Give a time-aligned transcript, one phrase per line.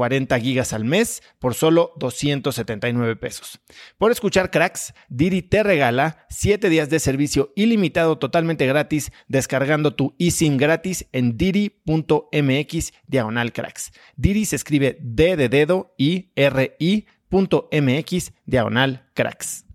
[0.00, 3.60] 40 gigas al mes por solo 279 pesos.
[3.98, 10.14] Por escuchar cracks, Didi te regala 7 días de servicio ilimitado totalmente gratis descargando tu
[10.18, 13.92] eSIM gratis en didi.mx diagonal cracks.
[14.16, 19.66] Didi se escribe D de dedo y R I.mx diagonal cracks.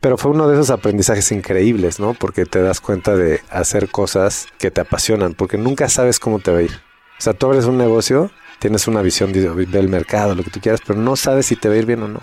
[0.00, 2.14] Pero fue uno de esos aprendizajes increíbles, ¿no?
[2.14, 6.50] Porque te das cuenta de hacer cosas que te apasionan, porque nunca sabes cómo te
[6.50, 6.72] va a ir.
[6.72, 10.80] O sea, tú abres un negocio tienes una visión del mercado, lo que tú quieras,
[10.86, 12.22] pero no sabes si te va a ir bien o no.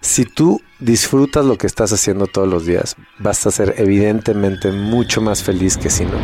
[0.00, 5.20] Si tú disfrutas lo que estás haciendo todos los días, vas a ser evidentemente mucho
[5.20, 6.18] más feliz que si no.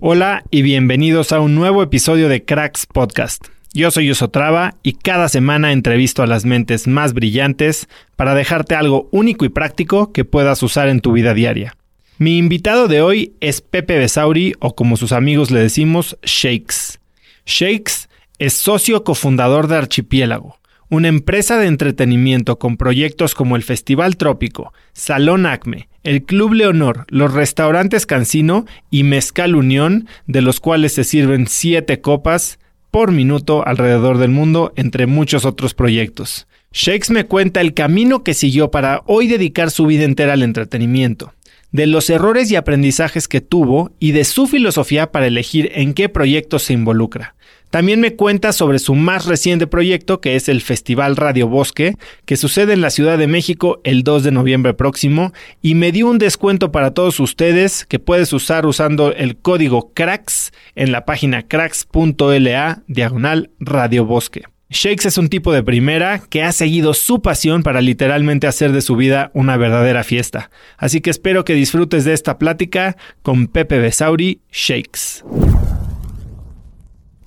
[0.00, 3.55] Hola y bienvenidos a un nuevo episodio de Cracks Podcast.
[3.76, 9.06] Yo soy Yosotrava y cada semana entrevisto a las mentes más brillantes para dejarte algo
[9.12, 11.76] único y práctico que puedas usar en tu vida diaria.
[12.16, 17.00] Mi invitado de hoy es Pepe Besauri o como sus amigos le decimos, Shakes.
[17.44, 20.58] Shakes es socio cofundador de Archipiélago,
[20.88, 27.04] una empresa de entretenimiento con proyectos como el Festival Trópico, Salón Acme, el Club Leonor,
[27.08, 32.58] los restaurantes Cancino y Mezcal Unión, de los cuales se sirven siete copas,
[32.96, 36.46] por minuto alrededor del mundo, entre muchos otros proyectos.
[36.72, 41.34] Shakes me cuenta el camino que siguió para hoy dedicar su vida entera al entretenimiento,
[41.72, 46.08] de los errores y aprendizajes que tuvo y de su filosofía para elegir en qué
[46.08, 47.35] proyectos se involucra.
[47.76, 51.94] También me cuenta sobre su más reciente proyecto, que es el Festival Radio Bosque,
[52.24, 56.08] que sucede en la Ciudad de México el 2 de noviembre próximo, y me dio
[56.08, 61.42] un descuento para todos ustedes que puedes usar usando el código CRACKS en la página
[61.42, 64.44] cracks.la diagonal Radio Bosque.
[64.70, 68.80] Shakes es un tipo de primera que ha seguido su pasión para literalmente hacer de
[68.80, 70.50] su vida una verdadera fiesta.
[70.78, 75.22] Así que espero que disfrutes de esta plática con Pepe Besauri Shakes.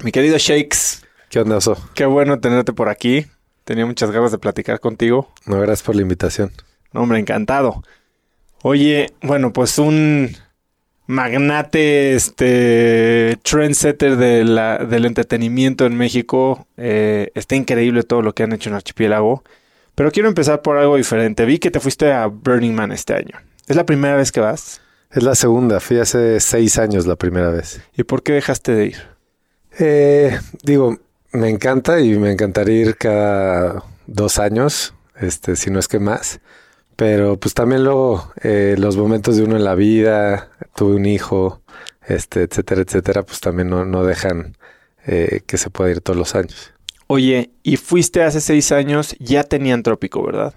[0.03, 1.01] Mi querido Shakes.
[1.29, 1.77] ¿Qué onda, Oso?
[1.93, 3.25] Qué bueno tenerte por aquí.
[3.65, 5.29] Tenía muchas ganas de platicar contigo.
[5.45, 6.51] No, gracias por la invitación.
[6.93, 7.83] No, hombre, encantado.
[8.61, 10.35] Oye, bueno, pues un
[11.05, 16.65] magnate, este, trendsetter de la, del entretenimiento en México.
[16.77, 19.43] Eh, está increíble todo lo que han hecho en Archipiélago.
[19.95, 21.43] Pero quiero empezar por algo diferente.
[21.43, 23.37] Vi que te fuiste a Burning Man este año.
[23.67, 24.81] ¿Es la primera vez que vas?
[25.11, 25.81] Es la segunda.
[25.81, 27.81] Fui hace seis años la primera vez.
[27.97, 29.18] ¿Y por qué dejaste de ir?
[29.77, 30.97] Eh, digo,
[31.31, 36.39] me encanta y me encantaría ir cada dos años, este, si no es que más.
[36.95, 41.61] Pero pues también luego eh, los momentos de uno en la vida, tuve un hijo,
[42.05, 44.57] este, etcétera, etcétera, pues también no, no dejan
[45.05, 46.73] eh, que se pueda ir todos los años.
[47.07, 50.53] Oye, y fuiste hace seis años, ya tenían trópico, ¿verdad?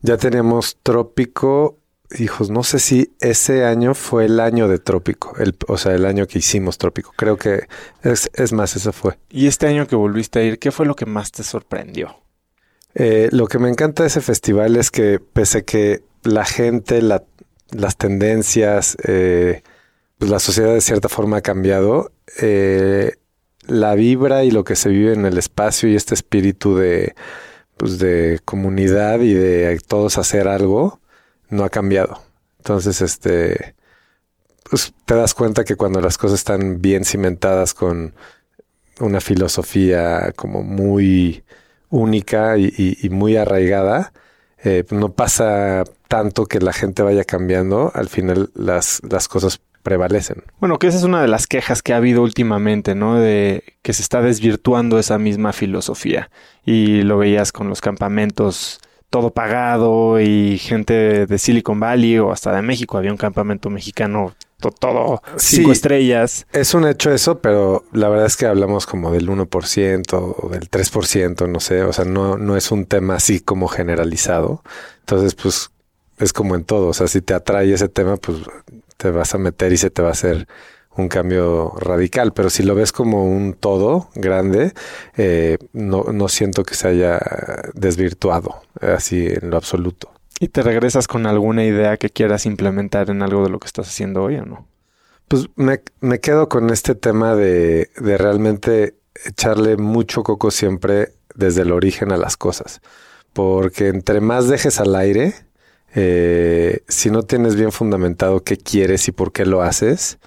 [0.00, 1.78] Ya teníamos trópico
[2.18, 6.04] hijos, no sé si ese año fue el año de Trópico, el, o sea, el
[6.04, 7.12] año que hicimos Trópico.
[7.16, 7.66] Creo que
[8.02, 9.18] es, es más, eso fue.
[9.30, 12.16] ¿Y este año que volviste a ir, qué fue lo que más te sorprendió?
[12.94, 17.96] Eh, lo que me encanta de ese festival es que pese que la gente, las
[17.96, 19.62] tendencias, eh,
[20.18, 22.12] pues la sociedad de cierta forma ha cambiado.
[22.40, 23.14] Eh,
[23.66, 27.14] la vibra y lo que se vive en el espacio y este espíritu de,
[27.76, 31.01] pues de comunidad y de todos hacer algo
[31.52, 32.22] no ha cambiado.
[32.58, 33.74] Entonces, este,
[34.68, 38.14] pues te das cuenta que cuando las cosas están bien cimentadas con
[39.00, 41.44] una filosofía como muy
[41.90, 44.12] única y, muy arraigada,
[44.64, 50.44] eh, no pasa tanto que la gente vaya cambiando, al final las, las cosas prevalecen.
[50.60, 53.16] Bueno, que esa es una de las quejas que ha habido últimamente, ¿no?
[53.16, 56.30] De que se está desvirtuando esa misma filosofía.
[56.64, 58.80] Y lo veías con los campamentos
[59.12, 62.96] todo pagado y gente de Silicon Valley o hasta de México.
[62.96, 64.34] Había un campamento mexicano
[64.70, 66.46] todo cinco estrellas.
[66.52, 70.70] Es un hecho eso, pero la verdad es que hablamos como del 1% o del
[70.70, 74.62] 3%, no sé, o sea, no, no es un tema así como generalizado.
[75.00, 75.70] Entonces, pues
[76.18, 78.38] es como en todo, o sea, si te atrae ese tema, pues
[78.96, 80.46] te vas a meter y se te va a hacer
[80.96, 84.72] un cambio radical, pero si lo ves como un todo grande,
[85.16, 87.20] eh, no, no siento que se haya
[87.74, 90.10] desvirtuado así en lo absoluto.
[90.40, 93.88] ¿Y te regresas con alguna idea que quieras implementar en algo de lo que estás
[93.88, 94.66] haciendo hoy o no?
[95.28, 101.62] Pues me, me quedo con este tema de, de realmente echarle mucho coco siempre desde
[101.62, 102.80] el origen a las cosas.
[103.32, 105.34] Porque entre más dejes al aire,
[105.94, 110.18] eh, si no tienes bien fundamentado qué quieres y por qué lo haces,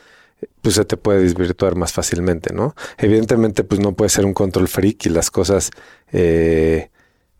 [0.62, 2.76] pues se te puede desvirtuar más fácilmente, ¿no?
[2.98, 5.72] Evidentemente, pues no puede ser un control freak y las cosas,
[6.12, 6.90] eh,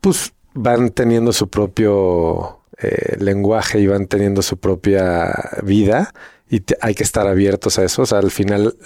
[0.02, 5.34] pues van teniendo su propio eh, lenguaje y van teniendo su propia
[5.64, 6.14] vida
[6.50, 8.04] y hay que estar abiertos a eso.
[8.04, 8.78] O sea, al final,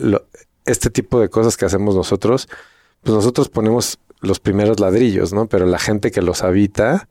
[0.65, 2.47] este tipo de cosas que hacemos nosotros,
[3.01, 5.47] pues nosotros ponemos los primeros ladrillos, ¿no?
[5.47, 7.07] Pero la gente que los habita,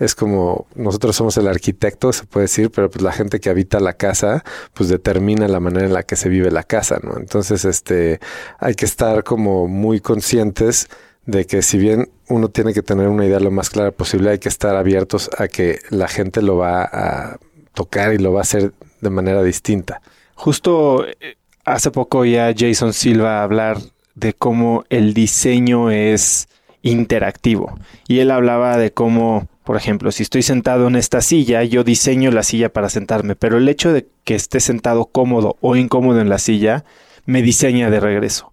[0.00, 3.78] es como nosotros somos el arquitecto, se puede decir, pero pues la gente que habita
[3.80, 4.42] la casa,
[4.72, 7.18] pues determina la manera en la que se vive la casa, ¿no?
[7.18, 8.18] Entonces, este,
[8.58, 10.88] hay que estar como muy conscientes
[11.26, 14.38] de que si bien uno tiene que tener una idea lo más clara posible, hay
[14.38, 17.38] que estar abiertos a que la gente lo va a
[17.74, 18.72] tocar y lo va a hacer
[19.02, 20.00] de manera distinta.
[20.34, 21.36] Justo eh,
[21.66, 23.76] hace poco ya Jason Silva hablar
[24.14, 26.48] de cómo el diseño es
[26.80, 31.84] interactivo y él hablaba de cómo por ejemplo, si estoy sentado en esta silla, yo
[31.84, 36.20] diseño la silla para sentarme, pero el hecho de que esté sentado cómodo o incómodo
[36.20, 36.84] en la silla
[37.24, 38.52] me diseña de regreso.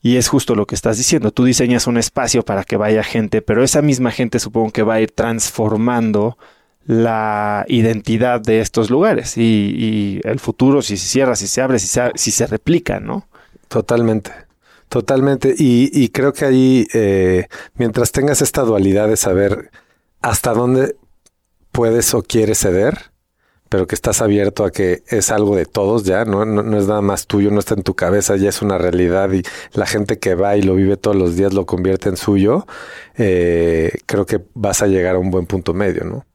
[0.00, 1.30] Y es justo lo que estás diciendo.
[1.30, 4.94] Tú diseñas un espacio para que vaya gente, pero esa misma gente supongo que va
[4.94, 6.38] a ir transformando
[6.86, 12.30] la identidad de estos lugares y, el futuro, si se cierra, si se abre, si
[12.30, 13.28] se, replica, ¿no?
[13.68, 14.32] Totalmente.
[14.88, 15.54] Totalmente.
[15.58, 19.70] Y, creo que ahí, eh, mientras tengas esta dualidad de saber
[20.26, 20.96] hasta dónde
[21.70, 23.12] puedes o quieres ceder,
[23.68, 26.44] pero que estás abierto a que es algo de todos ya, ¿no?
[26.44, 29.42] No, es nada más tuyo, no está en tu cabeza, ya es una realidad y
[29.72, 32.66] la gente que va y lo vive todos los días lo convierte en suyo,
[33.16, 36.26] eh, creo que vas a llegar a un buen punto medio, ¿no?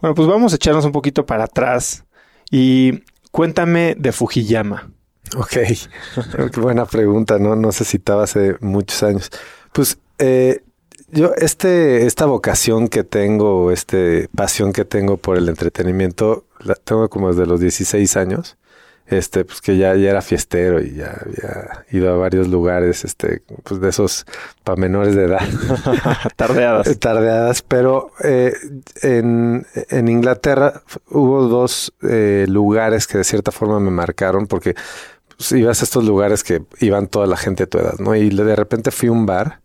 [0.00, 2.04] Bueno, pues vamos a echarnos un poquito para atrás
[2.50, 4.90] y cuéntame de Fujiyama.
[5.36, 5.52] Ok,
[6.52, 7.54] qué buena pregunta, ¿no?
[7.54, 9.30] No se citaba hace muchos años.
[9.72, 10.62] Pues eh,
[11.10, 17.08] yo, este, esta vocación que tengo, este pasión que tengo por el entretenimiento, la tengo
[17.08, 18.56] como desde los 16 años.
[19.06, 23.42] Este, pues que ya, ya era fiestero y ya había ido a varios lugares, este,
[23.62, 24.26] pues de esos
[24.64, 25.40] para menores de edad.
[26.36, 26.98] Tardeadas.
[27.00, 28.52] Tardeadas, pero eh,
[29.00, 34.74] en, en, Inglaterra hubo dos eh, lugares que de cierta forma me marcaron porque
[35.34, 38.14] pues, ibas a estos lugares que iban toda la gente de tu edad, ¿no?
[38.14, 39.60] Y de repente fui a un bar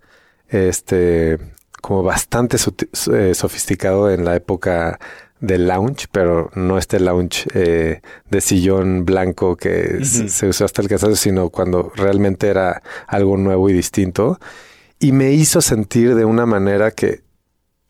[0.53, 1.39] este,
[1.81, 2.57] como bastante
[3.11, 4.99] eh, sofisticado en la época
[5.39, 10.87] del lounge, pero no este lounge eh, de sillón blanco que se usó hasta el
[10.87, 14.39] cansancio, sino cuando realmente era algo nuevo y distinto.
[14.99, 17.23] Y me hizo sentir de una manera que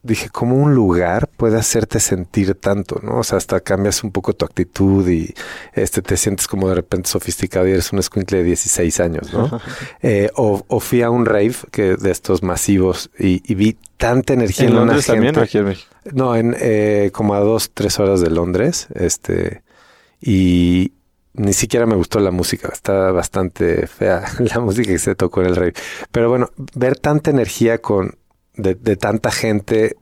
[0.03, 2.99] dije, ¿cómo un lugar puede hacerte sentir tanto?
[3.01, 3.19] ¿no?
[3.19, 5.33] O sea, hasta cambias un poco tu actitud y
[5.73, 9.59] este, te sientes como de repente sofisticado y eres un escuincle de 16 años, ¿no?
[10.01, 14.75] eh, o, fui a un rave que de estos masivos y, vi tanta energía en,
[14.75, 15.95] Londres también aquí en México?
[16.11, 19.63] No, en eh, como a dos, tres horas de Londres, este,
[20.19, 20.91] y
[21.33, 25.47] ni siquiera me gustó la música, está bastante fea la música que se tocó en
[25.47, 25.73] el rave.
[26.11, 28.17] Pero bueno, ver tanta energía con
[28.55, 29.97] de, tanta gente,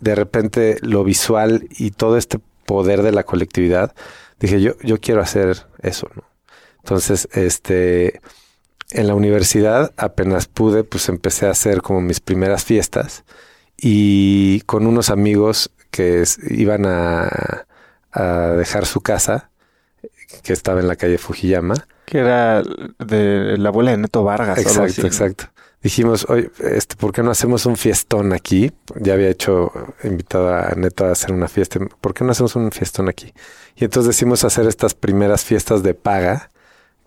[0.00, 3.94] de repente lo visual y todo este poder de la colectividad,
[4.40, 6.24] dije yo, yo quiero hacer eso, ¿no?
[6.78, 8.20] Entonces, este,
[8.90, 13.24] en la universidad apenas pude, pues empecé a hacer como mis primeras fiestas
[13.76, 17.66] y con unos amigos que iban a,
[18.12, 19.50] a dejar su casa,
[20.42, 21.74] que estaba en la calle Fujiyama.
[22.06, 22.62] Que era
[22.98, 24.58] de la abuela de Neto Vargas.
[24.58, 25.53] Exacto, exacto.
[25.84, 28.72] Dijimos, oye, este, ¿por qué no hacemos un fiestón aquí?
[28.96, 29.70] Ya había hecho,
[30.02, 31.78] invitado a Neto a hacer una fiesta.
[32.00, 33.34] ¿Por qué no hacemos un fiestón aquí?
[33.76, 36.50] Y entonces decidimos hacer estas primeras fiestas de paga,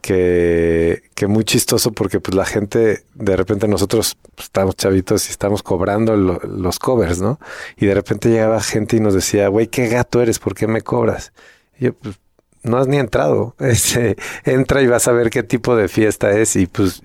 [0.01, 5.31] que, que muy chistoso porque pues la gente, de repente nosotros pues, estábamos chavitos y
[5.31, 7.39] estábamos cobrando lo- los covers, ¿no?
[7.77, 10.81] Y de repente llegaba gente y nos decía, güey, qué gato eres, ¿por qué me
[10.81, 11.34] cobras?
[11.79, 12.19] Y yo, pues,
[12.67, 13.55] no has ni entrado.
[13.67, 16.55] Este, entra y vas a ver qué tipo de fiesta es.
[16.55, 17.01] Y pues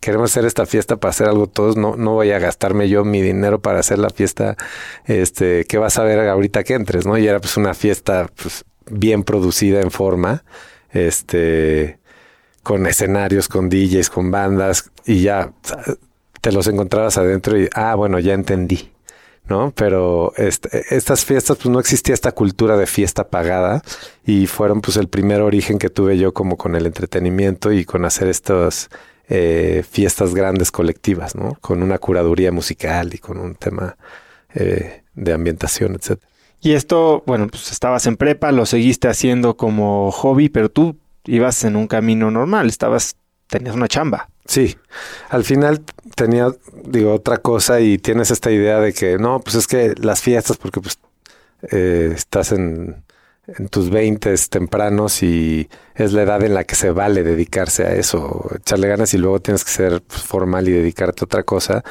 [0.00, 1.76] queremos hacer esta fiesta para hacer algo todos.
[1.76, 4.56] No, no voy a gastarme yo mi dinero para hacer la fiesta.
[5.06, 7.18] Este, que vas a ver ahorita que entres, ¿no?
[7.18, 10.44] Y era pues una fiesta pues, bien producida en forma.
[10.92, 11.98] Este,
[12.62, 14.90] con escenarios, con DJs, con bandas.
[15.04, 15.52] Y ya
[16.40, 18.93] te los encontrabas adentro y, ah, bueno, ya entendí.
[19.48, 19.72] ¿No?
[19.74, 23.82] Pero este, estas fiestas, pues no existía esta cultura de fiesta pagada
[24.24, 28.04] y fueron pues el primer origen que tuve yo como con el entretenimiento y con
[28.04, 28.88] hacer estas
[29.28, 31.56] eh, fiestas grandes colectivas, ¿no?
[31.60, 33.96] Con una curaduría musical y con un tema
[34.54, 36.20] eh, de ambientación, etc.
[36.60, 40.96] Y esto, bueno, pues estabas en prepa, lo seguiste haciendo como hobby, pero tú
[41.26, 43.16] ibas en un camino normal, estabas,
[43.48, 44.28] tenías una chamba.
[44.46, 44.76] Sí,
[45.30, 45.82] al final
[46.16, 46.48] tenía,
[46.84, 50.58] digo, otra cosa y tienes esta idea de que no, pues es que las fiestas,
[50.58, 50.98] porque pues
[51.70, 53.02] eh, estás en,
[53.70, 58.50] tus veintes tempranos y es la edad en la que se vale dedicarse a eso,
[58.56, 61.82] echarle ganas y luego tienes que ser pues, formal y dedicarte a otra cosa.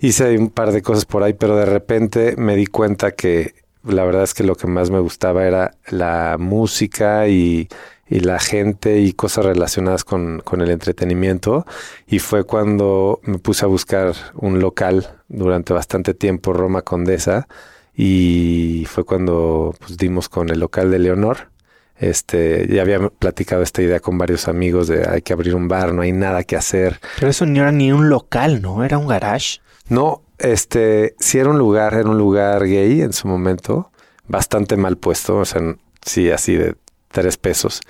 [0.00, 4.04] Hice un par de cosas por ahí, pero de repente me di cuenta que la
[4.04, 7.68] verdad es que lo que más me gustaba era la música y,
[8.10, 11.66] y la gente y cosas relacionadas con, con, el entretenimiento.
[12.06, 17.48] Y fue cuando me puse a buscar un local durante bastante tiempo, Roma Condesa.
[17.94, 21.50] Y fue cuando pues, dimos con el local de Leonor.
[21.96, 25.92] Este, ya había platicado esta idea con varios amigos de hay que abrir un bar,
[25.92, 27.00] no hay nada que hacer.
[27.16, 28.84] Pero eso no era ni un local, ¿no?
[28.84, 29.58] Era un garage.
[29.88, 33.90] No, este, sí era un lugar, era un lugar gay en su momento,
[34.28, 35.60] bastante mal puesto, o sea,
[36.02, 36.76] sí, así de
[37.10, 37.80] tres pesos.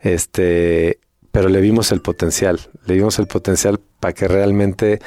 [0.00, 0.98] Este,
[1.32, 5.00] pero le vimos el potencial, le vimos el potencial para que realmente,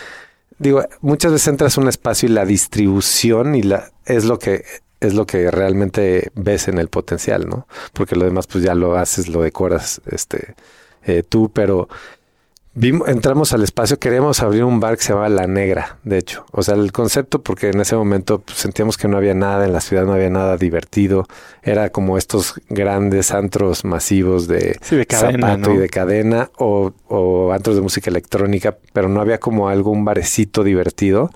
[0.60, 4.64] digo, muchas veces entras a un espacio y la distribución y la es lo que
[5.00, 7.68] es lo que realmente ves en el potencial, ¿no?
[7.92, 10.54] Porque lo demás, pues ya lo haces, lo decoras, este,
[11.04, 11.90] eh, tú, pero
[12.74, 16.46] Vimos, entramos al espacio, queríamos abrir un bar que se llamaba La Negra, de hecho.
[16.52, 19.74] O sea, el concepto, porque en ese momento pues, sentíamos que no había nada en
[19.74, 21.26] la ciudad, no había nada divertido.
[21.64, 25.76] Era como estos grandes antros masivos de, sí, de cadena, zapato ¿no?
[25.76, 30.64] y de cadena, o, o antros de música electrónica, pero no había como algún barecito
[30.64, 31.30] divertido.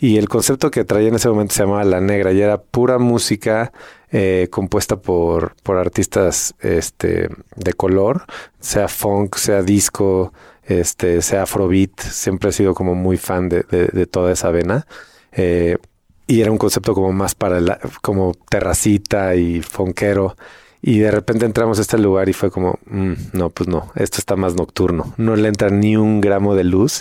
[0.00, 2.98] Y el concepto que traía en ese momento se llamaba La Negra y era pura
[2.98, 3.72] música
[4.10, 8.24] eh, compuesta por, por artistas este, de color,
[8.58, 10.32] sea funk, sea disco,
[10.68, 14.86] este, sea afrobeat, siempre he sido como muy fan de, de, de toda esa vena.
[15.32, 15.78] Eh,
[16.26, 20.36] y era un concepto como más para la, como terracita y fonquero.
[20.82, 24.18] Y de repente entramos a este lugar y fue como, mmm, no, pues no, esto
[24.18, 25.14] está más nocturno.
[25.16, 27.00] No le entra ni un gramo de luz.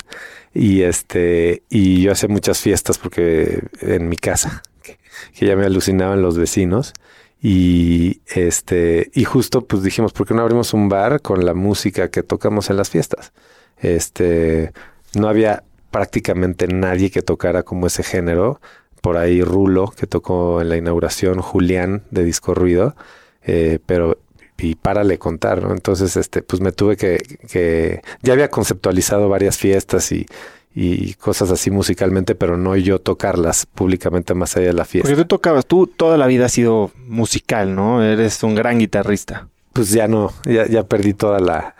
[0.53, 4.97] Y este, y yo hacía muchas fiestas porque en mi casa, que,
[5.33, 6.93] que ya me alucinaban los vecinos.
[7.41, 12.09] Y este, y justo pues dijimos, ¿por qué no abrimos un bar con la música
[12.09, 13.33] que tocamos en las fiestas?
[13.79, 14.71] Este,
[15.15, 18.59] no había prácticamente nadie que tocara como ese género.
[19.01, 22.95] Por ahí Rulo, que tocó en la inauguración, Julián de Disco Ruido,
[23.43, 24.17] eh, pero
[24.59, 25.71] y párale contar, ¿no?
[25.71, 27.19] Entonces, este, pues me tuve que,
[27.49, 30.25] que ya había conceptualizado varias fiestas y,
[30.73, 35.07] y cosas así musicalmente, pero no yo tocarlas públicamente más allá de la fiesta.
[35.09, 38.03] Porque tú tocabas, tú toda la vida has sido musical, ¿no?
[38.03, 39.47] Eres un gran guitarrista.
[39.73, 41.75] Pues ya no, ya, ya perdí toda la,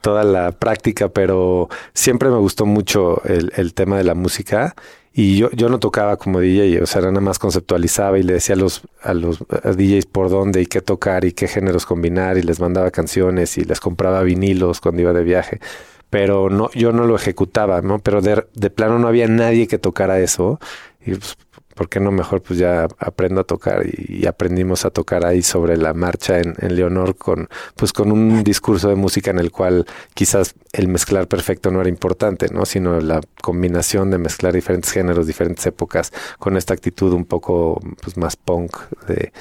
[0.00, 4.74] toda la práctica, pero siempre me gustó mucho el, el tema de la música.
[5.14, 8.54] Y yo, yo no tocaba como DJ, o sea, nada más conceptualizaba y le decía
[8.54, 12.42] a los, a los DJs por dónde y qué tocar y qué géneros combinar y
[12.42, 15.60] les mandaba canciones y les compraba vinilos cuando iba de viaje.
[16.08, 17.98] Pero no, yo no lo ejecutaba, ¿no?
[17.98, 20.58] Pero de, de plano no había nadie que tocara eso.
[21.04, 21.36] Y pues,
[21.74, 25.42] ¿por qué no mejor pues ya aprendo a tocar y, y aprendimos a tocar ahí
[25.42, 29.50] sobre la marcha en, en, Leonor con pues con un discurso de música en el
[29.50, 32.64] cual quizás el mezclar perfecto no era importante, ¿no?
[32.66, 38.16] Sino la combinación de mezclar diferentes géneros, diferentes épocas con esta actitud un poco pues
[38.16, 38.76] más punk
[39.06, 39.32] de,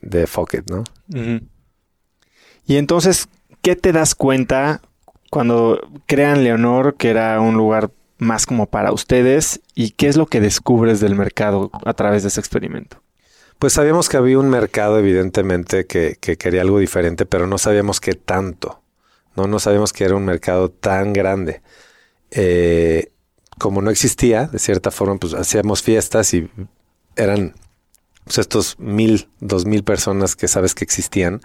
[0.00, 0.80] de fuck it, ¿no?
[1.12, 1.48] Uh -huh.
[2.66, 3.28] Y entonces,
[3.62, 4.82] ¿qué te das cuenta
[5.30, 10.26] cuando crean Leonor que era un lugar más como para ustedes y qué es lo
[10.26, 13.00] que descubres del mercado a través de ese experimento?
[13.58, 18.00] Pues sabíamos que había un mercado, evidentemente, que, que quería algo diferente, pero no sabíamos
[18.00, 18.82] qué tanto.
[19.34, 21.62] No, no sabíamos que era un mercado tan grande.
[22.30, 23.10] Eh,
[23.58, 26.48] como no existía, de cierta forma, pues hacíamos fiestas y
[27.16, 27.54] eran
[28.24, 31.40] pues, estos mil, dos mil personas que sabes que existían,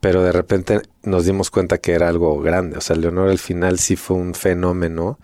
[0.00, 2.78] pero de repente nos dimos cuenta que era algo grande.
[2.78, 5.18] O sea, Leonor al final sí fue un fenómeno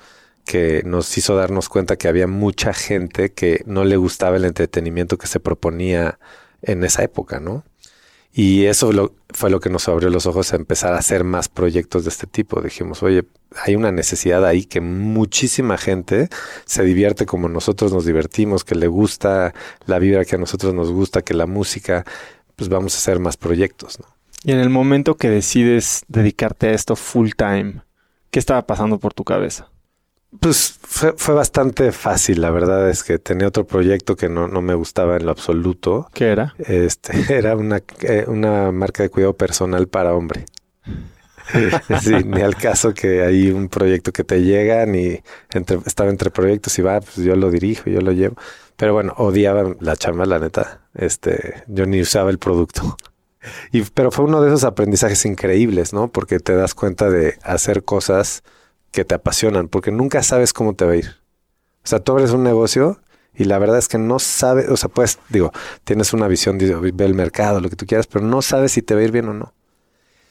[0.46, 5.18] que nos hizo darnos cuenta que había mucha gente que no le gustaba el entretenimiento
[5.18, 6.18] que se proponía
[6.62, 7.64] en esa época, ¿no?
[8.32, 12.04] Y eso fue lo que nos abrió los ojos a empezar a hacer más proyectos
[12.04, 12.60] de este tipo.
[12.60, 13.24] Dijimos, oye,
[13.64, 16.28] hay una necesidad ahí que muchísima gente
[16.66, 19.54] se divierte como nosotros nos divertimos, que le gusta
[19.86, 22.04] la vibra que a nosotros nos gusta, que la música,
[22.56, 24.06] pues vamos a hacer más proyectos, ¿no?
[24.44, 27.82] Y en el momento que decides dedicarte a esto full time,
[28.30, 29.70] ¿qué estaba pasando por tu cabeza?
[30.40, 34.61] Pues fue, fue, bastante fácil, la verdad es que tenía otro proyecto que no, no
[34.61, 36.09] me gustaba en lo absoluto.
[36.12, 36.54] ¿Qué era?
[36.59, 40.47] Este, era una, eh, una marca de cuidado personal para hombre.
[42.02, 45.21] sí, ni al caso que hay un proyecto que te llega, ni
[45.52, 48.37] entre, estaba entre proyectos y va, pues yo lo dirijo, yo lo llevo.
[48.76, 50.80] Pero bueno, odiaba la chamba, la neta.
[50.95, 52.97] Este, yo ni usaba el producto.
[53.73, 56.09] Y, pero fue uno de esos aprendizajes increíbles, ¿no?
[56.09, 58.42] Porque te das cuenta de hacer cosas
[58.96, 61.16] que te apasionan, porque nunca sabes cómo te va a ir.
[61.84, 62.98] O sea, tú abres un negocio
[63.34, 65.52] y la verdad es que no sabes, o sea, pues, digo,
[65.84, 68.80] tienes una visión de ver el mercado, lo que tú quieras, pero no sabes si
[68.80, 69.52] te va a ir bien o no.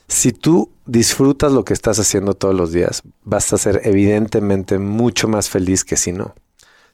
[0.07, 5.27] Si tú disfrutas lo que estás haciendo todos los días, vas a ser evidentemente mucho
[5.27, 6.33] más feliz que si no.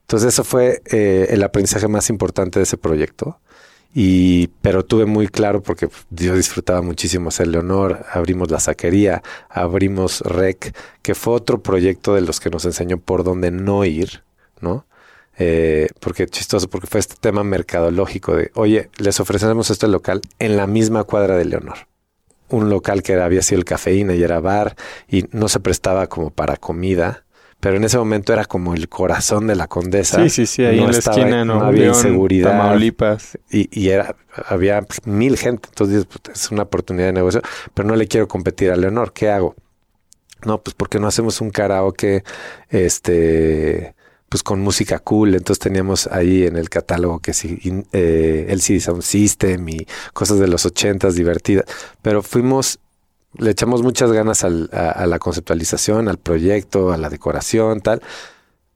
[0.01, 3.39] Entonces, eso fue eh, el aprendizaje más importante de ese proyecto.
[3.93, 10.21] Y, pero tuve muy claro porque yo disfrutaba muchísimo hacer Leonor, abrimos la saquería, abrimos
[10.21, 14.23] REC, que fue otro proyecto de los que nos enseñó por dónde no ir,
[14.61, 14.85] ¿no?
[15.37, 20.55] Eh, porque chistoso, porque fue este tema mercadológico de, oye, les ofrecemos este local en
[20.55, 21.87] la misma cuadra de Leonor.
[22.49, 24.75] Un local que había sido el cafeína y era bar
[25.09, 27.25] y no se prestaba como para comida
[27.61, 30.21] pero en ese momento era como el corazón de la condesa.
[30.23, 32.49] Sí, sí, sí, ahí en la esquina, no, había inseguridad.
[32.49, 33.37] Tamaulipas.
[33.51, 34.15] Y, y, era,
[34.47, 37.41] había mil gente, entonces pues, es una oportunidad de negocio,
[37.75, 39.55] pero no le quiero competir a Leonor, ¿qué hago?
[40.43, 42.23] No, pues porque no hacemos un karaoke,
[42.69, 43.93] este,
[44.27, 48.79] pues con música cool, entonces teníamos ahí en el catálogo que sí, eh, el CD
[48.79, 51.65] Sound System y cosas de los ochentas divertidas,
[52.01, 52.79] pero fuimos
[53.37, 58.01] le echamos muchas ganas al, a, la conceptualización, al proyecto, a la decoración, tal.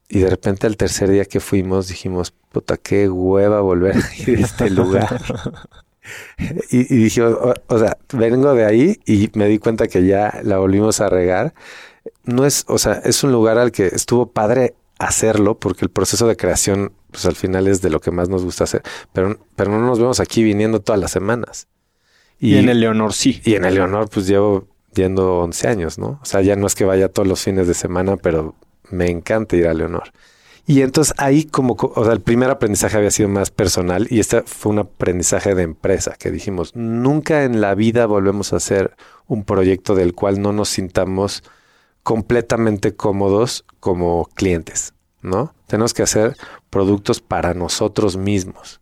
[0.07, 4.37] Y de repente al tercer día que fuimos dijimos, puta, qué hueva volver a ir
[4.37, 5.21] a este lugar.
[6.69, 10.39] y, y, dije, o, o, sea, vengo de ahí y me di cuenta que ya
[10.43, 11.53] la volvimos a regar.
[12.23, 16.27] No es, o sea, es un lugar al que estuvo padre hacerlo porque el proceso
[16.27, 19.71] de creación, pues al final es de lo que más nos gusta hacer, pero, pero
[19.71, 21.67] no nos vemos aquí viniendo todas las semanas.
[22.39, 23.41] Y, en el Leonor sí.
[23.43, 26.19] Y en el Leonor pues llevo yendo 11 años, ¿no?
[26.21, 28.55] O sea, ya no es que vaya todos los fines de semana, pero
[28.89, 30.11] me encanta ir a Leonor.
[30.67, 34.41] Y entonces ahí como, o sea, el primer aprendizaje había sido más personal y este
[34.41, 38.95] fue un aprendizaje de empresa que dijimos, nunca en la vida volvemos a hacer
[39.27, 41.43] un proyecto del cual no nos sintamos
[42.01, 45.53] completamente cómodos como clientes, ¿no?
[45.67, 46.35] Tenemos que hacer
[46.71, 48.81] productos para nosotros mismos.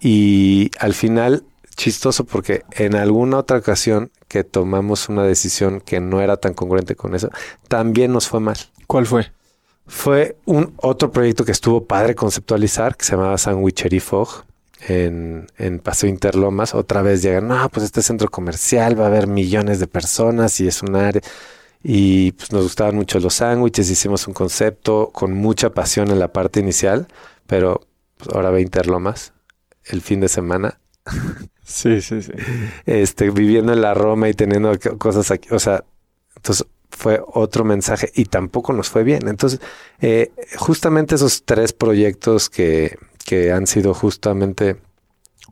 [0.00, 1.44] Y al final
[1.80, 6.94] chistoso porque en alguna otra ocasión que tomamos una decisión que no era tan congruente
[6.94, 7.30] con eso,
[7.68, 8.58] también nos fue mal.
[8.86, 9.32] ¿Cuál fue?
[9.86, 14.44] Fue un otro proyecto que estuvo padre conceptualizar, que se llamaba Sandwichery Fog,
[14.88, 16.74] en, en Paseo Interlomas.
[16.74, 20.68] Otra vez llegan, no, pues este centro comercial va a haber millones de personas y
[20.68, 21.22] es un área.
[21.82, 26.30] Y pues nos gustaban mucho los sándwiches, hicimos un concepto con mucha pasión en la
[26.30, 27.08] parte inicial,
[27.46, 27.86] pero
[28.18, 29.32] pues, ahora ve Interlomas
[29.84, 30.78] el fin de semana
[31.70, 32.32] Sí, sí, sí.
[32.84, 35.48] Este, viviendo en la Roma y teniendo cosas aquí.
[35.52, 35.84] O sea,
[36.34, 39.28] entonces fue otro mensaje y tampoco nos fue bien.
[39.28, 39.60] Entonces,
[40.00, 44.78] eh, justamente esos tres proyectos que, que han sido justamente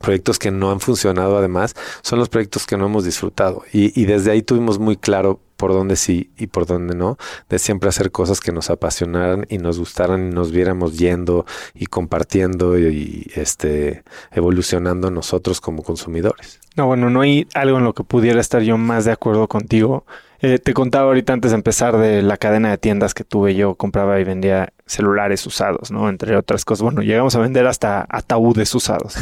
[0.01, 3.63] proyectos que no han funcionado además, son los proyectos que no hemos disfrutado.
[3.73, 7.19] Y, y desde ahí tuvimos muy claro por dónde sí y por dónde no,
[7.51, 11.45] de siempre hacer cosas que nos apasionaran y nos gustaran y nos viéramos yendo
[11.75, 16.61] y compartiendo y, este evolucionando nosotros como consumidores.
[16.77, 20.05] No, bueno, no hay algo en lo que pudiera estar yo más de acuerdo contigo.
[20.41, 23.75] Eh, te contaba ahorita antes de empezar de la cadena de tiendas que tuve yo,
[23.75, 26.09] compraba y vendía celulares usados, ¿no?
[26.09, 26.83] Entre otras cosas.
[26.83, 29.17] Bueno, llegamos a vender hasta ataúdes usados.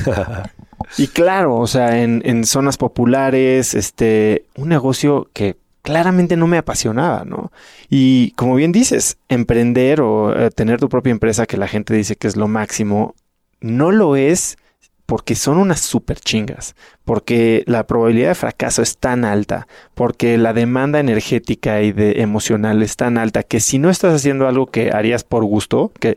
[0.98, 6.58] y claro, o sea, en, en zonas populares, este, un negocio que claramente no me
[6.58, 7.52] apasionaba, ¿no?
[7.88, 12.16] Y como bien dices, emprender o eh, tener tu propia empresa que la gente dice
[12.16, 13.14] que es lo máximo,
[13.60, 14.58] no lo es
[15.06, 20.52] porque son unas super chingas, porque la probabilidad de fracaso es tan alta, porque la
[20.52, 24.90] demanda energética y de emocional es tan alta que si no estás haciendo algo que
[24.90, 26.16] harías por gusto, que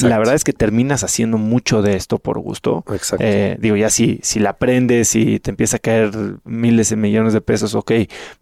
[0.00, 2.84] la verdad es que terminas haciendo mucho de esto por gusto.
[3.18, 6.10] Eh, digo, ya si, si la aprendes y te empieza a caer
[6.44, 7.92] miles de millones de pesos, ok,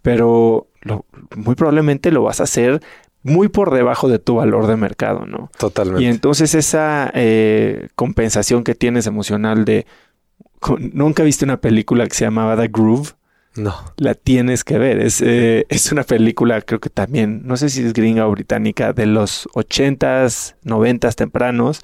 [0.03, 0.69] pero
[1.37, 2.81] muy probablemente lo vas a hacer
[3.29, 5.51] muy por debajo de tu valor de mercado, ¿no?
[5.59, 6.03] Totalmente.
[6.03, 9.87] Y entonces esa eh, compensación que tienes emocional de...
[10.79, 13.13] Nunca viste una película que se llamaba The Groove.
[13.55, 13.75] No.
[13.97, 15.01] La tienes que ver.
[15.01, 18.93] Es, eh, es una película, creo que también, no sé si es gringa o británica,
[18.93, 21.81] de los ochentas, noventas tempranos,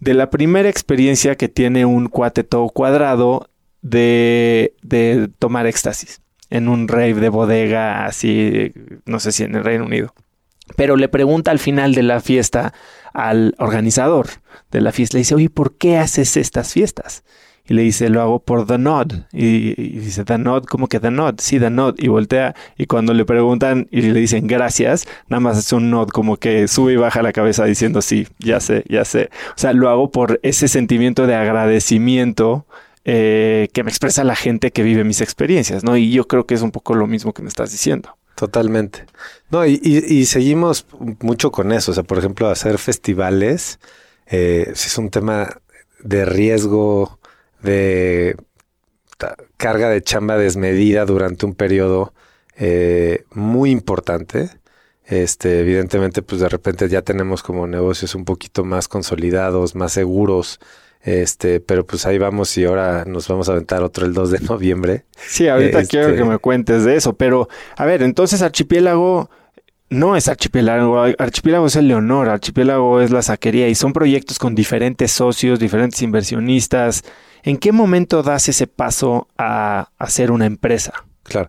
[0.00, 3.48] de la primera experiencia que tiene un cuate todo cuadrado
[3.82, 6.20] de, de tomar éxtasis
[6.50, 8.72] en un rave de bodega, así,
[9.04, 10.14] no sé si en el Reino Unido
[10.74, 12.72] pero le pregunta al final de la fiesta
[13.12, 14.26] al organizador
[14.70, 17.22] de la fiesta, le dice, oye, ¿por qué haces estas fiestas?
[17.68, 19.12] Y le dice, lo hago por The Nod.
[19.32, 21.36] Y, dice, The Nod, ¿cómo que The Nod?
[21.38, 21.96] Sí, The Nod.
[21.98, 22.54] Y voltea.
[22.76, 26.68] Y cuando le preguntan y le dicen gracias, nada más es un nod, como que
[26.68, 29.30] sube y baja la cabeza diciendo, sí, ya sé, ya sé.
[29.50, 32.66] O sea, lo hago por ese sentimiento de agradecimiento
[33.04, 35.96] eh, que me expresa la gente que vive mis experiencias, ¿no?
[35.96, 38.16] Y yo creo que es un poco lo mismo que me estás diciendo.
[38.36, 39.06] Totalmente.
[39.50, 40.86] No, y, y, seguimos
[41.20, 41.92] mucho con eso.
[41.92, 43.80] O sea, por ejemplo, hacer festivales
[44.26, 45.62] eh, es un tema
[46.00, 47.18] de riesgo,
[47.62, 48.36] de
[49.56, 52.12] carga de chamba desmedida durante un periodo
[52.56, 54.50] eh, muy importante.
[55.06, 60.60] Este, evidentemente, pues de repente ya tenemos como negocios un poquito más consolidados, más seguros.
[61.06, 64.40] Este, pero pues ahí vamos y ahora nos vamos a aventar otro el 2 de
[64.40, 65.04] noviembre.
[65.16, 69.30] Sí, ahorita quiero que este me cuentes de eso, pero a ver, entonces Archipiélago
[69.88, 74.56] no es Archipiélago, Archipiélago es el Leonor, Archipiélago es la saquería y son proyectos con
[74.56, 77.04] diferentes socios, diferentes inversionistas.
[77.44, 81.04] ¿En qué momento das ese paso a hacer una empresa?
[81.22, 81.48] Claro.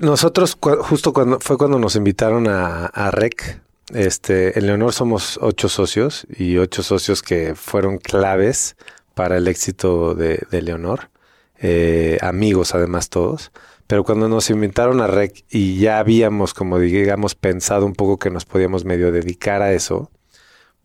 [0.00, 3.60] Nosotros justo cuando fue cuando nos invitaron a, a REC,
[3.94, 8.76] este, en Leonor somos ocho socios y ocho socios que fueron claves
[9.14, 11.10] para el éxito de, Leonor.
[11.58, 13.52] Eh, amigos además todos.
[13.86, 18.30] Pero cuando nos invitaron a REC y ya habíamos, como digamos, pensado un poco que
[18.30, 20.10] nos podíamos medio dedicar a eso,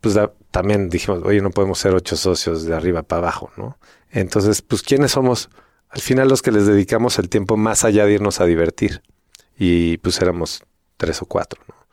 [0.02, 0.18] pues
[0.52, 3.78] también dijimos, oye, no podemos ser ocho socios de arriba para abajo, ¿no?
[4.10, 5.50] Entonces, pues, ¿quiénes somos?
[5.90, 9.04] Al final los que les dedicamos el tiempo más allá de irnos a divertir.
[9.58, 10.64] Y pues éramos
[10.98, 11.85] tres o cuatro, ¿no?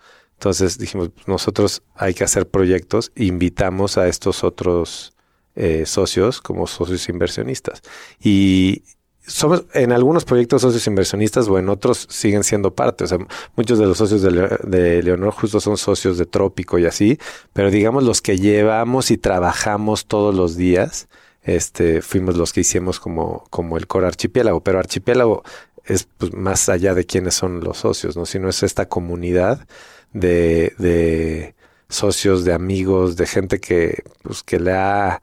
[0.42, 5.12] Entonces dijimos, nosotros hay que hacer proyectos, invitamos a estos otros
[5.54, 7.80] eh, socios como socios inversionistas.
[8.20, 8.82] Y
[9.24, 13.04] somos en algunos proyectos socios inversionistas o en otros siguen siendo parte.
[13.04, 13.18] O sea,
[13.54, 17.20] muchos de los socios de, Leonor justo son socios de Trópico y así,
[17.52, 21.06] pero digamos los que llevamos y trabajamos todos los días,
[21.44, 25.44] este, fuimos los que hicimos como, como el core archipiélago, pero archipiélago
[25.84, 28.26] es pues, más allá de quiénes son los socios, ¿no?
[28.26, 29.68] Sino es esta comunidad
[30.12, 31.54] de, de
[31.88, 35.22] socios, de amigos, de gente que, pues, que le ha,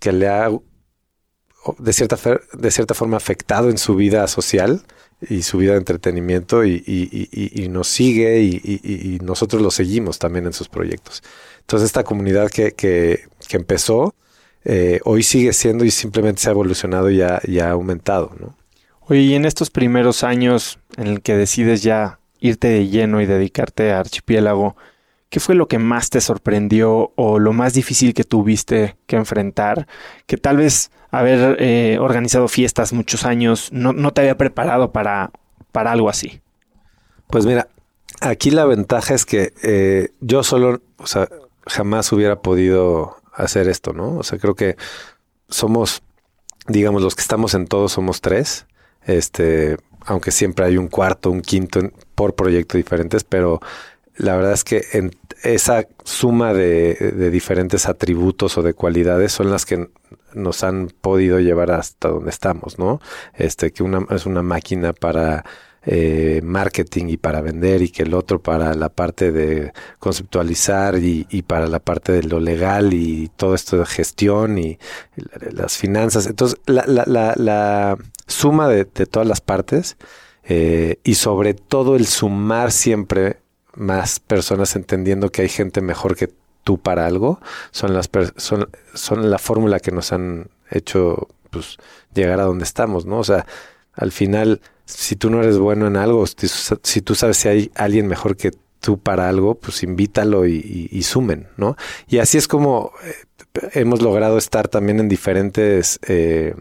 [0.00, 0.50] que le ha
[1.78, 2.18] de cierta,
[2.52, 4.82] de cierta forma afectado en su vida social
[5.28, 10.52] y su vida de entretenimiento y, y, nos sigue y, nosotros lo seguimos también en
[10.52, 11.22] sus proyectos.
[11.60, 14.14] Entonces esta comunidad que, que, que empezó
[14.64, 18.34] eh, hoy sigue siendo y simplemente se ha evolucionado y ha, y ha aumentado.
[18.38, 18.56] ¿no?
[19.00, 23.26] Oye, y en estos primeros años en el que decides ya irte de lleno y
[23.26, 24.76] dedicarte a Archipiélago,
[25.30, 29.88] ¿qué fue lo que más te sorprendió o lo más difícil que tuviste que enfrentar?
[30.26, 35.30] Que tal vez haber eh, organizado fiestas muchos años no, te había preparado para,
[35.72, 36.42] para algo así.
[37.28, 37.68] Pues mira,
[38.20, 41.26] aquí la ventaja es que eh, yo solo, o sea,
[41.66, 44.18] jamás hubiera podido hacer esto, ¿no?
[44.18, 44.76] O sea, creo que
[45.48, 46.02] somos,
[46.68, 48.66] digamos, los que estamos en todo somos tres.
[49.02, 51.80] Este, aunque siempre hay un cuarto, un quinto
[52.14, 53.60] por proyecto diferentes, pero
[54.16, 55.10] la verdad es que en
[55.42, 59.88] esa suma de, diferentes atributos o de cualidades son las que
[60.34, 63.00] nos han podido llevar hasta donde estamos, ¿no?
[63.34, 65.44] Este, que una es una máquina para
[65.86, 71.26] eh, marketing y para vender y que el otro para la parte de conceptualizar y,
[71.28, 74.78] y, para la parte de lo legal y todo esto de gestión y,
[75.52, 76.26] las finanzas.
[76.26, 79.96] Entonces, la, la, la, la suma de, todas las partes
[80.46, 83.38] eh, y sobre todo el sumar siempre
[83.74, 86.30] más personas entendiendo que hay gente mejor que
[86.62, 91.78] tú para algo, son las son, son la fórmula que nos han hecho pues
[92.14, 93.18] llegar a donde estamos, ¿no?
[93.18, 93.46] O sea,
[93.94, 98.06] al final, si tú no eres bueno en algo, si, tú sabes si hay alguien
[98.06, 101.76] mejor que tú para algo, pues invítalo y, sumen, ¿no?
[102.08, 106.54] Y así es como eh, hemos logrado estar también en diferentes eh,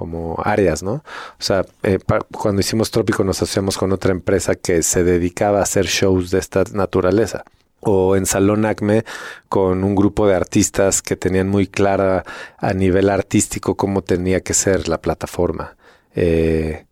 [0.00, 0.92] como áreas, ¿no?
[0.92, 1.98] O sea, eh,
[2.32, 6.38] cuando hicimos Trópico nos asociamos con otra empresa que se dedicaba a hacer shows de
[6.38, 7.44] esta naturaleza
[7.80, 9.04] o en Salón Acme
[9.50, 12.24] con un grupo de artistas que tenían muy clara
[12.56, 15.76] a nivel artístico cómo tenía que ser la plataforma.
[16.14, 16.86] Eh,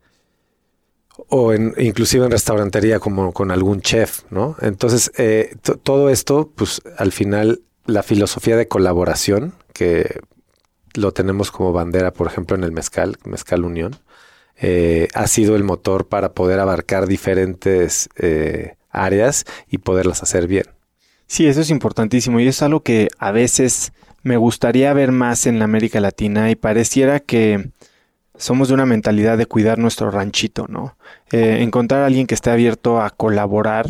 [1.29, 4.55] o en, inclusive en restaurantería como con algún chef, ¿no?
[4.61, 10.21] Entonces, eh, todo esto, pues al final, la filosofía de colaboración, que
[10.95, 13.95] lo tenemos como bandera, por ejemplo, en el Mezcal, Mezcal Unión,
[14.57, 18.09] eh, ha sido el motor para poder abarcar diferentes
[18.89, 20.65] áreas y poderlas hacer bien.
[21.27, 25.59] Sí, eso es importantísimo y es algo que a veces me gustaría ver más en
[25.59, 27.69] la América Latina y pareciera que
[28.35, 30.97] somos de una mentalidad de cuidar nuestro ranchito, ¿no?
[31.31, 33.85] Eh, encontrar a alguien que esté abierto a colaborar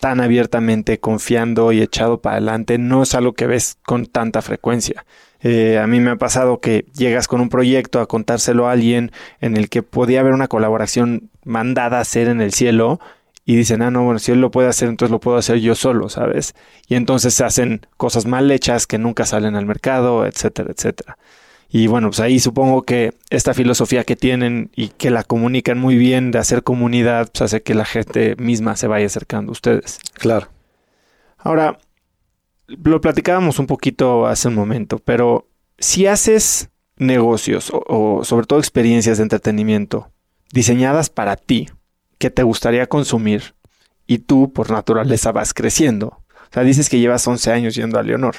[0.00, 5.04] tan abiertamente, confiando y echado para adelante, no es algo que ves con tanta frecuencia.
[5.46, 9.12] Eh, a mí me ha pasado que llegas con un proyecto a contárselo a alguien
[9.40, 12.98] en el que podía haber una colaboración mandada a hacer en el cielo
[13.44, 15.74] y dicen, ah, no, bueno, si él lo puede hacer, entonces lo puedo hacer yo
[15.74, 16.54] solo, ¿sabes?
[16.88, 21.18] Y entonces se hacen cosas mal hechas que nunca salen al mercado, etcétera, etcétera.
[21.68, 25.96] Y bueno, pues ahí supongo que esta filosofía que tienen y que la comunican muy
[25.96, 29.98] bien de hacer comunidad, pues hace que la gente misma se vaya acercando a ustedes.
[30.14, 30.48] Claro.
[31.36, 31.76] Ahora,
[32.66, 35.48] lo platicábamos un poquito hace un momento, pero
[35.78, 40.10] si haces negocios o sobre todo experiencias de entretenimiento
[40.52, 41.68] diseñadas para ti,
[42.18, 43.54] que te gustaría consumir
[44.06, 46.06] y tú por naturaleza vas creciendo.
[46.06, 48.36] O sea, dices que llevas 11 años yendo a Leonor.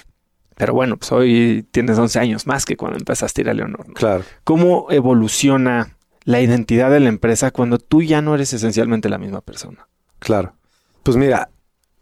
[0.55, 3.93] Pero bueno, pues hoy tienes 11 años más que cuando empezaste a ir a Leonor.
[3.93, 4.23] Claro.
[4.45, 9.41] ¿Cómo evoluciona la identidad de la empresa cuando tú ya no eres esencialmente la misma
[9.41, 9.87] persona?
[10.19, 10.55] Claro.
[11.03, 11.49] Pues mira,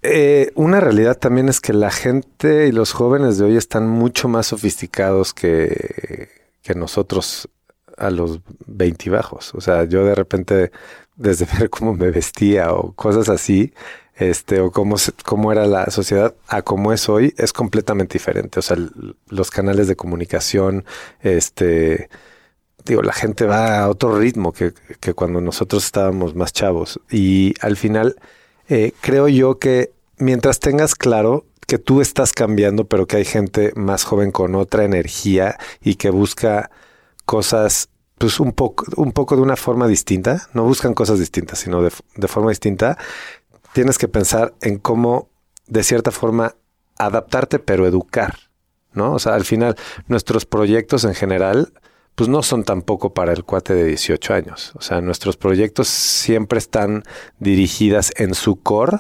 [0.04, 4.28] eh, una realidad también es que la gente y los jóvenes de hoy están mucho
[4.28, 6.30] más sofisticados que,
[6.62, 7.50] que nosotros
[7.98, 9.54] a los 20 bajos.
[9.56, 10.72] O sea, yo de repente
[11.16, 13.74] desde ver cómo me vestía o cosas así,
[14.16, 18.60] este, o cómo, cómo era la sociedad a cómo es hoy, es completamente diferente.
[18.60, 18.78] O sea,
[19.30, 20.86] los canales de comunicación,
[21.22, 22.10] este,
[22.86, 27.00] digo, la gente va a otro ritmo que, que cuando nosotros estábamos más chavos.
[27.10, 28.18] Y al final,
[28.70, 33.72] eh, creo yo que mientras tengas claro que tú estás cambiando, pero que hay gente
[33.76, 36.70] más joven con otra energía y que busca
[37.26, 41.82] cosas pues un poco, un poco de una forma distinta, no buscan cosas distintas, sino
[41.82, 42.98] de, forma distinta,
[43.74, 45.30] tienes que pensar en cómo,
[45.68, 46.56] de cierta forma,
[46.98, 48.38] adaptarte, pero educar,
[48.94, 49.14] ¿no?
[49.14, 49.76] O sea, al final,
[50.08, 51.74] nuestros proyectos en general,
[52.16, 54.72] pues no son tampoco para el cuate de 18 años.
[54.76, 57.04] O sea, nuestros proyectos siempre están
[57.40, 59.00] dirigidas en su core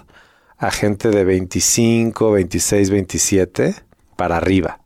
[0.67, 3.76] a gente de 25, 26, 27
[4.15, 4.84] para arriba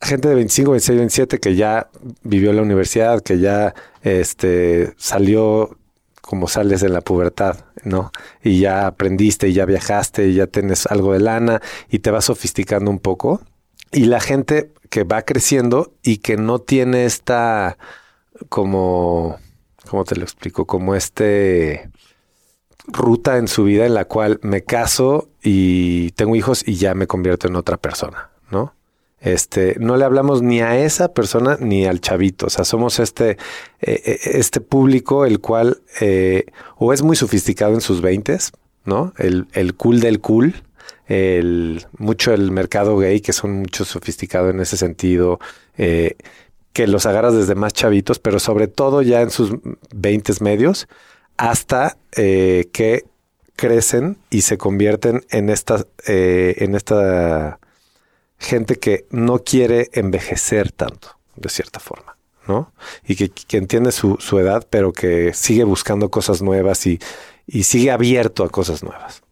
[0.00, 1.88] gente de 25, 26, 27 que ya
[2.22, 5.76] vivió en la universidad, que ya este, salió
[6.20, 8.10] como sales en la pubertad, ¿no?
[8.42, 12.24] Y ya aprendiste y ya viajaste y ya tienes algo de lana y te vas
[12.24, 13.40] sofisticando un poco.
[13.92, 17.78] Y la gente que va creciendo y que no tiene esta
[18.48, 19.38] como,
[19.88, 20.66] ¿cómo te lo explico?
[20.66, 21.90] Como este
[22.88, 27.06] ruta en su vida en la cual me caso y tengo hijos y ya me
[27.06, 28.74] convierto en otra persona, ¿no?
[29.20, 32.46] Este, no le hablamos ni a esa persona ni al chavito.
[32.46, 33.36] O sea, somos este, eh,
[33.80, 36.44] eh, este público el cual eh,
[36.76, 38.52] o es muy sofisticado en sus veintes,
[38.84, 39.12] ¿no?
[39.16, 40.54] El, el cool del cool,
[41.06, 45.40] el, mucho el mercado gay, que son mucho sofisticado en ese sentido,
[45.76, 49.54] que los agarras desde más chavitos, pero sobre todo ya en sus
[49.94, 50.88] veintes medios,
[51.36, 53.04] hasta que
[53.56, 57.58] crecen y se convierten en esta, en esta
[58.38, 62.72] gente que no quiere envejecer tanto, de cierta forma, ¿no?
[63.06, 66.98] Y que, entiende su, edad, pero que sigue buscando cosas nuevas y,
[67.62, 69.22] sigue abierto a cosas nuevas.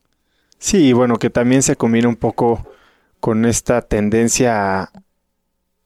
[0.59, 2.67] Sí, bueno, que también se combina un poco
[3.21, 4.93] con esta tendencia a,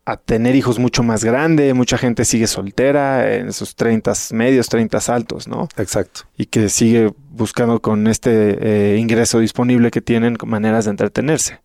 [0.09, 4.99] a tener hijos mucho más grande, mucha gente sigue soltera en sus 30 medios, 30
[5.09, 5.69] altos, ¿no?
[5.77, 6.23] Exacto.
[6.37, 11.61] Y que sigue buscando con este eh, ingreso disponible que tienen maneras de entretenerse.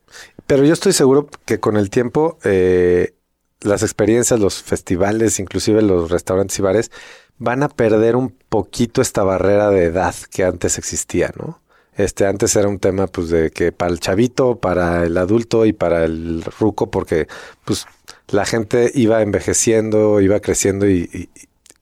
[0.45, 3.13] Pero yo estoy seguro que con el tiempo eh,
[3.61, 6.91] las experiencias, los festivales, inclusive los restaurantes y bares,
[7.37, 11.61] van a perder un poquito esta barrera de edad que antes existía, ¿no?
[11.95, 15.73] Este, antes era un tema, pues, de que para el chavito, para el adulto y
[15.73, 17.27] para el ruco, porque,
[17.65, 17.85] pues,
[18.29, 21.29] la gente iba envejeciendo, iba creciendo y,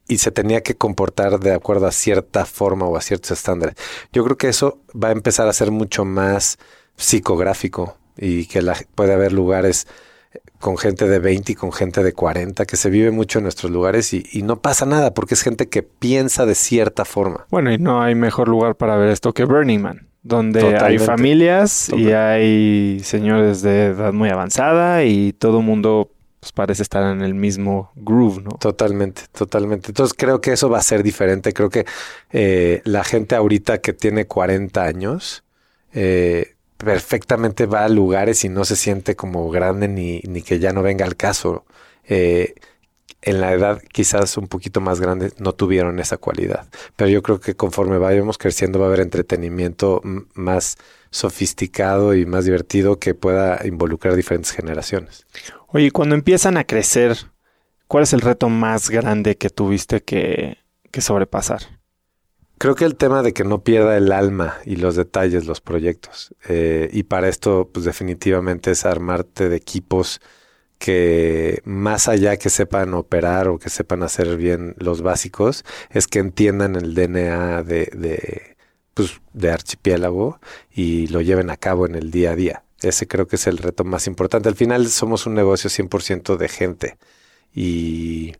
[0.07, 3.75] y, se tenía que comportar de acuerdo a cierta forma o a ciertos estándares.
[4.11, 6.57] Yo creo que eso va a empezar a ser mucho más
[6.97, 9.87] psicográfico, y que la, puede haber lugares
[10.59, 13.71] con gente de 20 y con gente de 40, que se vive mucho en nuestros
[13.71, 17.47] lugares y, y, no pasa nada porque es gente que piensa de cierta forma.
[17.49, 20.85] Bueno, y no hay mejor lugar para ver esto que Burning Man, donde Totalmente.
[20.85, 22.11] hay familias Totalmente.
[22.11, 27.35] y hay señores de edad muy avanzada y todo mundo pues parece estar en el
[27.35, 28.49] mismo groove, ¿no?
[28.59, 29.89] Totalmente, totalmente.
[29.91, 31.53] Entonces creo que eso va a ser diferente.
[31.53, 31.85] Creo que
[32.31, 35.43] eh, la gente ahorita que tiene 40 años
[35.93, 40.73] eh, perfectamente va a lugares y no se siente como grande ni, ni que ya
[40.73, 41.63] no venga al caso.
[42.05, 42.55] Eh,
[43.21, 46.67] en la edad quizás un poquito más grande no tuvieron esa cualidad.
[46.95, 50.01] Pero yo creo que conforme vayamos creciendo va a haber entretenimiento
[50.33, 50.77] más
[51.11, 55.27] sofisticado y más divertido que pueda involucrar diferentes generaciones.
[55.73, 57.17] Oye, cuando empiezan a crecer,
[57.87, 60.57] ¿cuál es el reto más grande que tuviste que,
[60.99, 61.61] sobrepasar?
[62.57, 66.35] Creo que el tema de que no pierda el alma y los detalles, los proyectos.
[66.49, 70.19] Eh, y para esto, pues definitivamente es armarte de equipos
[70.77, 76.19] que más allá que sepan operar o que sepan hacer bien los básicos, es que
[76.19, 78.57] entiendan el DNA de, de,
[78.93, 82.63] pues, de archipiélago y lo lleven a cabo en el día a día.
[82.81, 84.49] Ese creo que es el reto más importante.
[84.49, 86.97] Al final somos un negocio 100% de gente
[87.53, 88.33] y,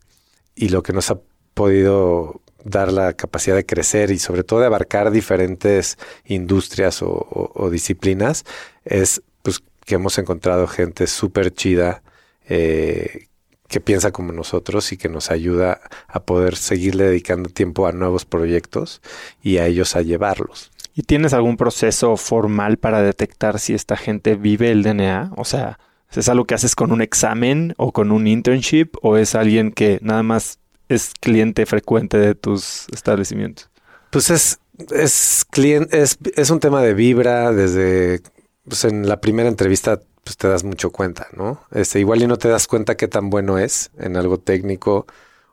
[0.56, 1.20] y lo que nos ha
[1.54, 8.46] podido dar la capacidad de crecer y sobre todo de abarcar diferentes industrias o, disciplinas
[8.86, 12.04] es pues que hemos encontrado gente súper chida
[12.48, 13.28] eh,
[13.68, 18.26] que piensa como nosotros y que nos ayuda a poder seguirle dedicando tiempo a nuevos
[18.26, 19.02] proyectos
[19.42, 20.72] y a ellos a llevarlos.
[20.94, 25.32] ¿Y tienes algún proceso formal para detectar si esta gente vive el DNA?
[25.38, 25.80] O sea,
[26.12, 30.00] ¿es algo que haces con un examen o con un internship o es alguien que
[30.02, 33.70] nada más es cliente frecuente de tus establecimientos?
[34.10, 34.60] Pues es,
[34.94, 38.22] es, cliente, es, es un tema de vibra desde
[38.68, 41.62] pues en la primera entrevista pues te das mucho cuenta, ¿no?
[41.72, 45.08] Este, igual y no te das cuenta qué tan bueno es en algo técnico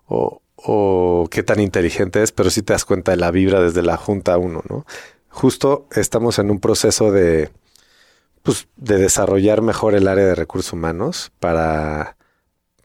[0.06, 3.82] o, o qué tan inteligente es, pero sí te das cuenta de la vibra desde
[3.82, 4.84] la junta uno, ¿no?
[5.38, 7.50] Justo estamos en un proceso de,
[8.42, 12.16] pues, de desarrollar mejor el área de recursos humanos para,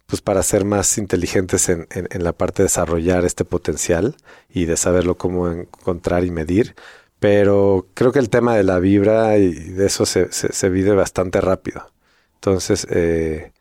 [0.06, 4.16] pues, para ser más inteligentes en, en, la parte de desarrollar este potencial
[4.50, 6.76] y de saberlo cómo encontrar y medir
[7.20, 10.94] pero creo que el tema de la vibra y de eso se, se, se vive
[10.94, 11.90] bastante rápido.
[12.36, 13.54] Entonces, eh,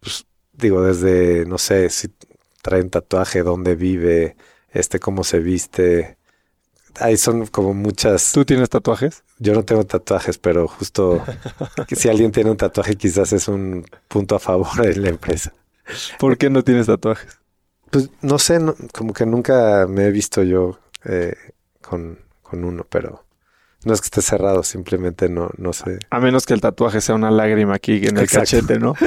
[0.00, 2.08] pues digo, desde, no sé, si
[2.62, 4.36] traen tatuaje, dónde vive,
[4.70, 6.17] este, cómo se viste.
[7.00, 8.32] Ahí son como muchas.
[8.32, 9.22] ¿Tú tienes tatuajes?
[9.38, 11.24] Yo no tengo tatuajes, pero justo
[11.86, 15.52] que si alguien tiene un tatuaje, quizás es un punto a favor de la empresa.
[16.18, 17.38] ¿Por qué no tienes tatuajes?
[17.90, 21.34] Pues no sé, no, como que nunca me he visto yo eh,
[21.80, 23.24] con con uno, pero
[23.84, 25.98] no es que esté cerrado, simplemente no, no sé.
[26.10, 28.56] A menos que el tatuaje sea una lágrima aquí en el Exacto.
[28.56, 28.94] cachete, ¿no?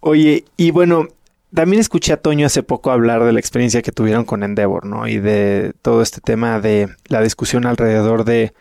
[0.00, 1.08] Oye, y bueno,
[1.54, 5.06] también escuché a Toño hace poco hablar de la experiencia que tuvieron con Endeavor, ¿no?
[5.08, 8.52] Y de todo este tema de la discusión alrededor de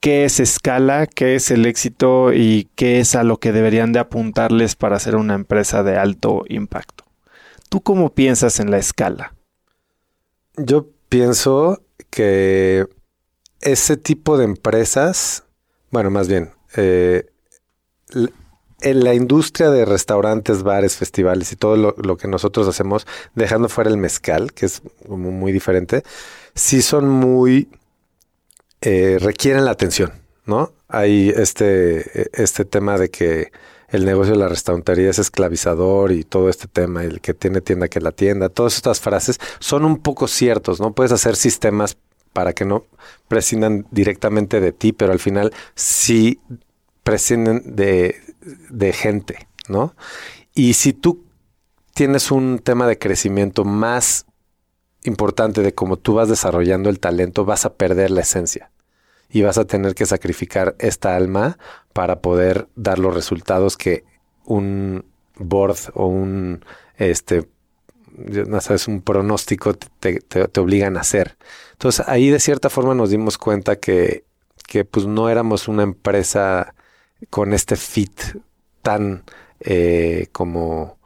[0.00, 4.00] qué es escala, qué es el éxito y qué es a lo que deberían de
[4.00, 7.04] apuntarles para ser una empresa de alto impacto.
[7.68, 9.34] ¿Tú cómo piensas en la escala?
[10.56, 12.86] Yo pienso que
[13.60, 15.44] ese tipo de empresas,
[15.90, 17.26] bueno, más bien, eh,
[18.80, 23.90] en la industria de restaurantes, bares, festivales y todo lo, que nosotros hacemos, dejando fuera
[23.90, 26.02] el mezcal, que es como muy diferente,
[26.54, 27.68] sí son muy,
[28.80, 30.12] eh, requieren la atención,
[30.46, 30.72] ¿no?
[30.88, 33.50] Hay este, este tema de que
[33.88, 37.88] el negocio de la restaurantería es esclavizador y todo este tema, el que tiene tienda
[37.88, 40.92] que la tienda, todas estas frases son un poco ciertos, ¿no?
[40.92, 41.96] Puedes hacer sistemas
[42.32, 42.84] para que no
[43.26, 46.40] prescindan directamente de ti, pero al final sí
[47.02, 48.16] prescinden de,
[48.70, 49.94] de gente, ¿no?
[50.54, 51.24] Y si tú
[51.94, 54.26] tienes un tema de crecimiento más
[55.04, 58.70] importante de cómo tú vas desarrollando el talento, vas a perder la esencia
[59.30, 61.58] y vas a tener que sacrificar esta alma
[61.92, 64.04] para poder dar los resultados que
[64.44, 65.04] un
[65.36, 66.64] board o un
[66.96, 67.48] este
[68.16, 71.36] no sabes un pronóstico te, te, te, obligan a hacer.
[71.72, 74.24] Entonces ahí de cierta forma nos dimos cuenta que,
[74.66, 76.74] que pues no éramos una empresa
[77.30, 78.20] con este fit
[78.82, 79.24] tan
[79.60, 80.98] eh, como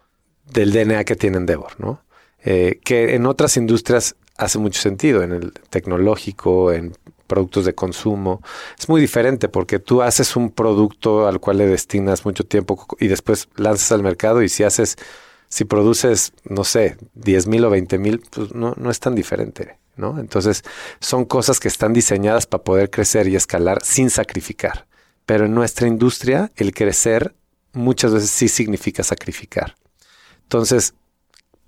[0.52, 2.02] del DNA que tiene Endeavor, ¿no?
[2.44, 6.92] Eh, que en otras industrias hace mucho sentido, en el tecnológico, en
[7.26, 8.42] productos de consumo.
[8.78, 13.08] Es muy diferente porque tú haces un producto al cual le destinas mucho tiempo y
[13.08, 14.96] después lanzas al mercado y si haces,
[15.48, 19.78] si produces, no sé, 10 mil o 20 mil, pues no, no es tan diferente,
[19.96, 20.18] ¿no?
[20.18, 20.62] Entonces
[21.00, 24.86] son cosas que están diseñadas para poder crecer y escalar sin sacrificar
[25.26, 27.34] pero en nuestra industria el crecer
[27.72, 29.76] muchas veces sí significa sacrificar.
[30.42, 30.94] Entonces,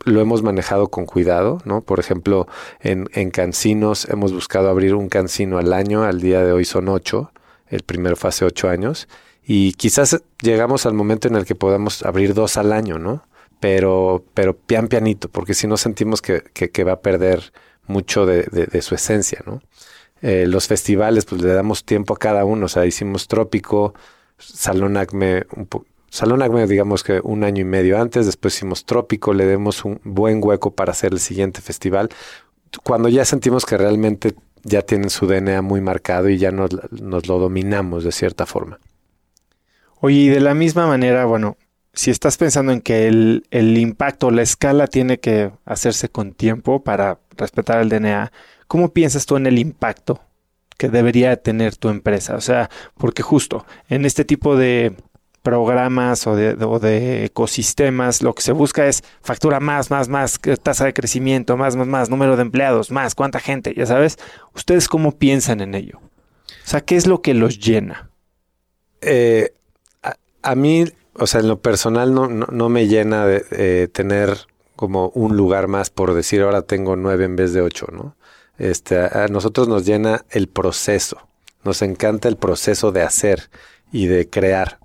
[0.05, 1.81] lo hemos manejado con cuidado, ¿no?
[1.81, 2.47] Por ejemplo,
[2.81, 6.89] en, en cancinos hemos buscado abrir un cancino al año, al día de hoy son
[6.89, 7.33] ocho,
[7.69, 9.09] el primero fue hace ocho años,
[9.47, 13.27] y quizás llegamos al momento en el que podamos abrir dos al año, ¿no?
[13.61, 17.53] Pero, pero pian pianito, porque si no sentimos que, que, va a perder
[17.87, 19.63] mucho de, de, su esencia, ¿no?
[20.23, 23.95] Eh, los festivales, pues le damos tiempo a cada uno, o sea, hicimos Trópico,
[24.39, 25.45] Salón Acme,
[26.09, 30.01] Salón Acme, digamos que un año y medio antes, después hicimos Trópico, le demos un
[30.05, 32.09] buen hueco para hacer el siguiente festival.
[32.85, 37.39] Cuando ya sentimos que realmente ya tienen su DNA muy marcado y ya nos, lo
[37.39, 38.79] dominamos de cierta forma.
[40.01, 41.57] Oye, y de la misma manera, bueno,
[41.93, 46.83] si estás pensando en que el, el impacto, la escala tiene que hacerse con tiempo
[46.83, 48.33] para respetar el DNA,
[48.75, 50.20] ¿cómo piensas tú en el impacto
[50.77, 52.35] que debería tener tu empresa?
[52.35, 54.97] O sea, porque justo en este tipo de
[55.43, 60.93] programas o de, ecosistemas, lo que se busca es factura más, más, más, tasa de
[60.93, 64.18] crecimiento, más, más, más, número de empleados, más, cuánta gente, ya sabes.
[64.57, 66.01] ¿Ustedes cómo piensan en ello?
[66.01, 68.11] O sea, ¿qué es lo que los llena?
[69.03, 69.55] Eh,
[70.43, 75.37] a, mí, o sea, en lo personal no, no, me llena de tener como un
[75.37, 78.16] lugar más por decir ahora tengo nueve en vez de ocho, ¿no?
[78.59, 81.29] Este, a nosotros nos llena el proceso,
[81.65, 83.51] nos encanta el proceso de hacer
[83.93, 84.79] y de crear.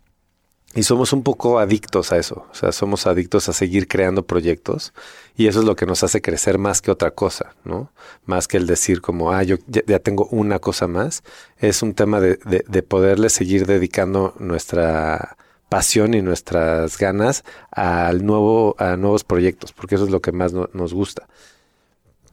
[0.75, 4.93] Y somos un poco adictos a eso, o sea, somos adictos a seguir creando proyectos
[5.35, 7.91] y eso es lo que nos hace crecer más que otra cosa, ¿no?
[8.25, 11.23] Más que el decir como, ah, yo ya, tengo una cosa más,
[11.57, 15.37] es un tema de, de, poderle seguir dedicando nuestra
[15.69, 20.53] pasión y nuestras ganas al nuevo, a nuevos proyectos, porque eso es lo que más
[20.53, 21.27] nos gusta.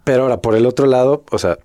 [0.06, 1.58] Pero ahora, por el otro lado, o sea,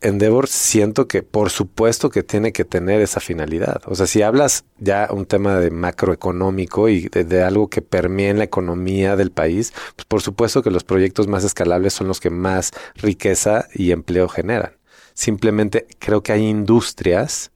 [0.00, 3.82] Endeavor siento que por supuesto que tiene que tener esa finalidad.
[3.86, 8.38] O sea, si hablas ya un tema de macroeconómico y de, algo que permea en
[8.38, 12.30] la economía del país, pues por supuesto que los proyectos más escalables son los que
[12.30, 14.76] más riqueza y empleo generan.
[15.14, 17.50] Simplemente creo que hay industrias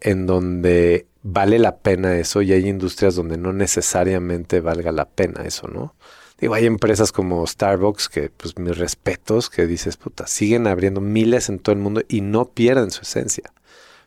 [0.00, 5.42] en donde vale la pena eso y hay industrias donde no necesariamente valga la pena
[5.42, 5.96] eso, ¿no?
[6.38, 11.48] Digo, hay empresas como Starbucks que, pues mis respetos, que dices, puta, siguen abriendo miles
[11.48, 13.52] en todo el mundo y no pierden su esencia.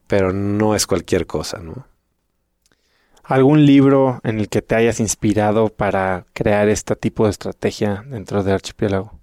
[0.08, 1.88] Pero no es cualquier cosa, ¿no?
[3.24, 8.44] ¿Algún libro en el que te hayas inspirado para crear este tipo de estrategia dentro
[8.44, 9.18] de Archipiélago?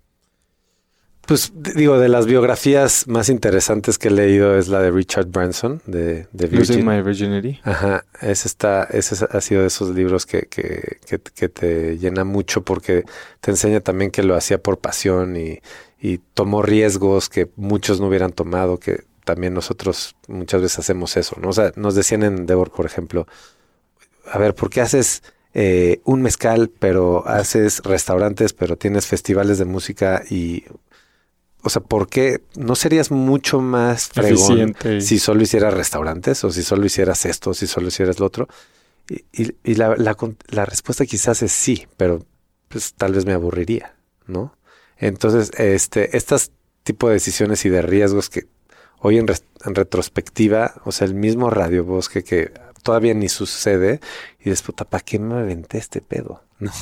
[1.27, 5.83] Pues digo, de las biografías más interesantes que he leído es la de Richard Branson,
[5.87, 6.87] de, de Virgin.
[6.87, 7.59] My Virginity.
[7.65, 12.63] Ajá, ese, está, ese ha sido de esos libros que, que, que, te llena mucho
[12.63, 13.05] porque
[13.41, 15.61] te enseña también que lo hacía por pasión y,
[16.01, 21.37] y tomó riesgos que muchos no hubieran tomado, que también nosotros muchas veces hacemos eso,
[21.41, 21.49] ¿no?
[21.49, 23.27] O sea, nos decían en Devor, por ejemplo,
[24.31, 25.23] a ver, ¿por qué haces
[25.59, 30.65] eh, un mezcal, pero haces restaurantes, pero tienes festivales de música y
[31.63, 36.63] o sea, ¿por qué no serías mucho más fregón si solo hicieras restaurantes o si
[36.63, 38.49] solo hicieras esto, o si solo hicieras lo otro?
[39.33, 42.25] Y, la, la, respuesta quizás es sí, pero
[42.69, 43.95] pues tal vez me aburriría,
[44.27, 44.57] ¿no?
[44.97, 46.51] Entonces, este, estas
[46.83, 48.47] tipo de decisiones y de riesgos que
[48.99, 49.27] hoy en,
[49.65, 52.53] en retrospectiva, o sea, el mismo Radio Bosque que
[52.87, 53.99] todavía ni sucede
[54.39, 56.43] y después, ¿para qué me aventé este pedo?
[56.59, 56.73] No,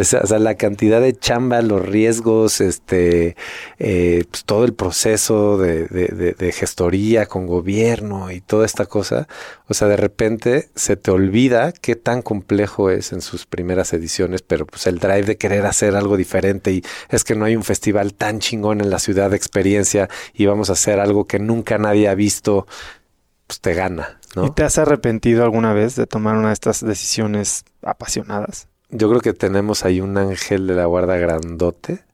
[0.00, 3.36] o sea, la cantidad de chamba, los riesgos, este,
[3.78, 9.28] eh, pues todo el proceso de, de, gestoría con gobierno y toda esta cosa,
[9.68, 14.42] o sea, de repente se te olvida qué tan complejo es en sus primeras ediciones,
[14.42, 17.62] pero pues el drive de querer hacer algo diferente y es que no hay un
[17.62, 21.78] festival tan chingón en la ciudad de experiencia y vamos a hacer algo que nunca
[21.78, 22.66] nadie ha visto,
[23.46, 24.18] pues te gana.
[24.42, 28.68] ¿Y te has arrepentido alguna vez de tomar una de estas decisiones apasionadas?
[28.90, 32.04] Yo creo que tenemos ahí un ángel de la guarda grandote,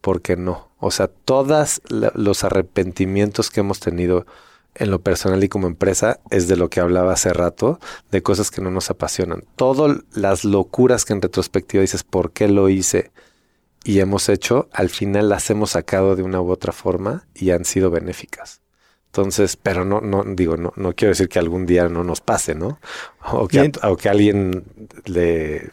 [0.00, 0.70] porque no.
[0.78, 4.26] O sea, todos los arrepentimientos que hemos tenido
[4.74, 7.78] en lo personal y como empresa es de lo que hablaba hace rato,
[8.10, 9.44] de cosas que no nos apasionan.
[9.56, 13.10] Todas las locuras que en retrospectiva dices, ¿por qué lo hice?
[13.84, 17.64] Y hemos hecho, al final las hemos sacado de una u otra forma y han
[17.64, 18.60] sido benéficas.
[19.10, 22.54] Entonces, pero no, no, digo, no, no quiero decir que algún día no nos pase,
[22.54, 22.78] ¿no?
[23.32, 24.64] O que, o que alguien
[25.04, 25.70] le,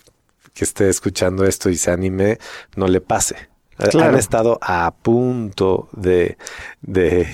[0.56, 2.40] que esté escuchando esto y se anime,
[2.76, 3.36] no le pase.
[3.78, 6.40] Han estado a punto de,
[6.82, 7.28] de,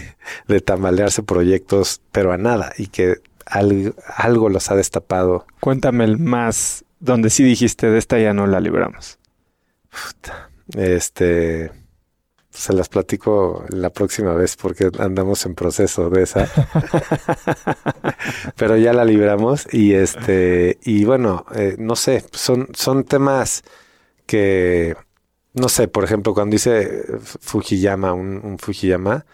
[0.50, 5.46] de, tambalearse proyectos, pero a nada, y que algo, algo los ha destapado.
[5.62, 9.20] Cuéntame el más, donde sí dijiste, de esta ya no la libramos.
[10.76, 11.72] Este
[12.54, 16.48] se las platico la próxima vez porque andamos en proceso de esa.
[18.56, 23.64] Pero ya la libramos y este, y bueno, eh, no sé, son, son temas
[24.28, 24.96] que,
[25.54, 27.06] no sé, por ejemplo, cuando dice
[27.42, 29.26] Fujiyama, un, un Fujiyama,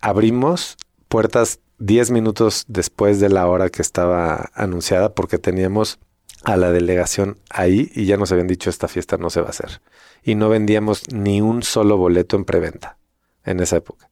[0.00, 0.76] abrimos
[1.08, 6.00] puertas 10 minutos después de la hora que estaba anunciada porque teníamos
[6.44, 9.50] a la delegación ahí y ya nos habían dicho esta fiesta no se va a
[9.50, 9.80] hacer.
[10.22, 12.98] Y no vendíamos ni un solo boleto en preventa
[13.44, 14.10] en esa época.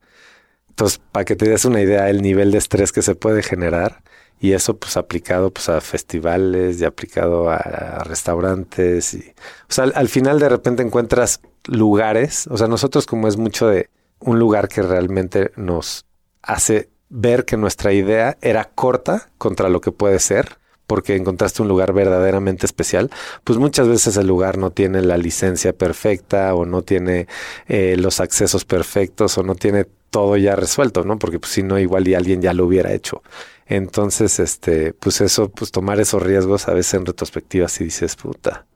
[0.69, 4.03] Entonces, para que te des una idea el nivel de estrés que se puede generar
[4.39, 9.33] y eso pues aplicado pues a festivales y aplicado a, restaurantes y
[9.69, 13.69] o sea, al, al final de repente encuentras lugares, o sea, nosotros como es mucho
[13.69, 13.89] de
[14.19, 16.05] un lugar que realmente nos
[16.43, 21.69] hace ver que nuestra idea era corta contra lo que puede ser, porque encontraste un
[21.69, 23.11] lugar verdaderamente especial,
[23.45, 27.27] pues muchas veces el lugar no tiene la licencia perfecta o no tiene
[27.69, 31.19] eh, los accesos perfectos o no tiene todo ya resuelto, ¿no?
[31.19, 33.23] Porque pues si no, igual y alguien ya lo hubiera hecho.
[33.67, 38.67] Entonces, este, pues eso, pues tomar esos riesgos a veces en retrospectiva si dices, puta,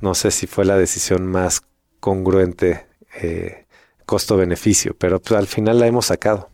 [0.00, 1.62] no sé si fue la decisión más
[2.00, 2.86] congruente
[3.20, 3.66] eh,
[4.06, 6.50] costo-beneficio, pero pues al final la hemos sacado.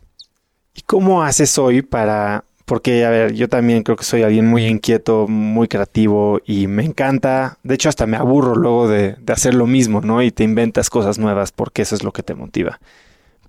[0.73, 4.65] ¿Y cómo haces hoy para porque, a ver, yo también creo que soy alguien muy
[4.65, 7.57] inquieto, muy creativo y me encanta.
[7.63, 10.23] De hecho, hasta me aburro luego de, hacer lo mismo, ¿no?
[10.23, 12.79] Y te inventas cosas nuevas porque eso es lo que te motiva.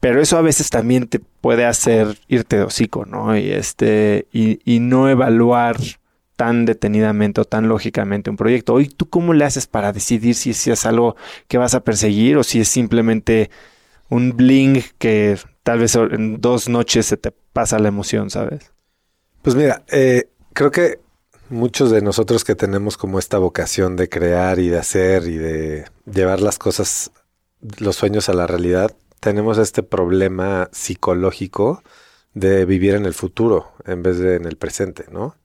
[0.01, 3.39] Pero eso a veces también te puede hacer irte de hocico, ¿no?
[3.39, 5.77] Y, este, y, y no evaluar
[6.35, 8.75] tan detenidamente o tan lógicamente un proyecto.
[8.75, 11.15] Hoy, ¿tú cómo le haces para decidir si, si es algo
[11.47, 13.51] que vas a perseguir o si es simplemente
[14.09, 18.73] un bling que tal vez en dos noches se te pasa la emoción, ¿sabes?
[19.43, 21.01] Pues mira, eh, creo que
[21.49, 25.85] muchos de nosotros que tenemos como esta vocación de crear y de hacer y de
[26.07, 27.11] llevar las cosas,
[27.79, 31.83] los sueños a la realidad, tenemos este problema psicológico
[32.35, 35.37] de vivir en el futuro en vez de en el presente, ¿no?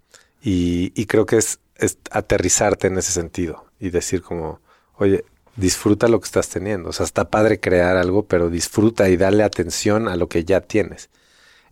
[0.42, 4.62] Y, creo que es, es, aterrizarte en ese sentido y decir como,
[4.96, 5.26] oye,
[5.58, 6.90] disfruta lo que estás teniendo.
[6.90, 10.62] O sea, está padre crear algo, pero disfruta y dale atención a lo que ya
[10.62, 11.10] tienes.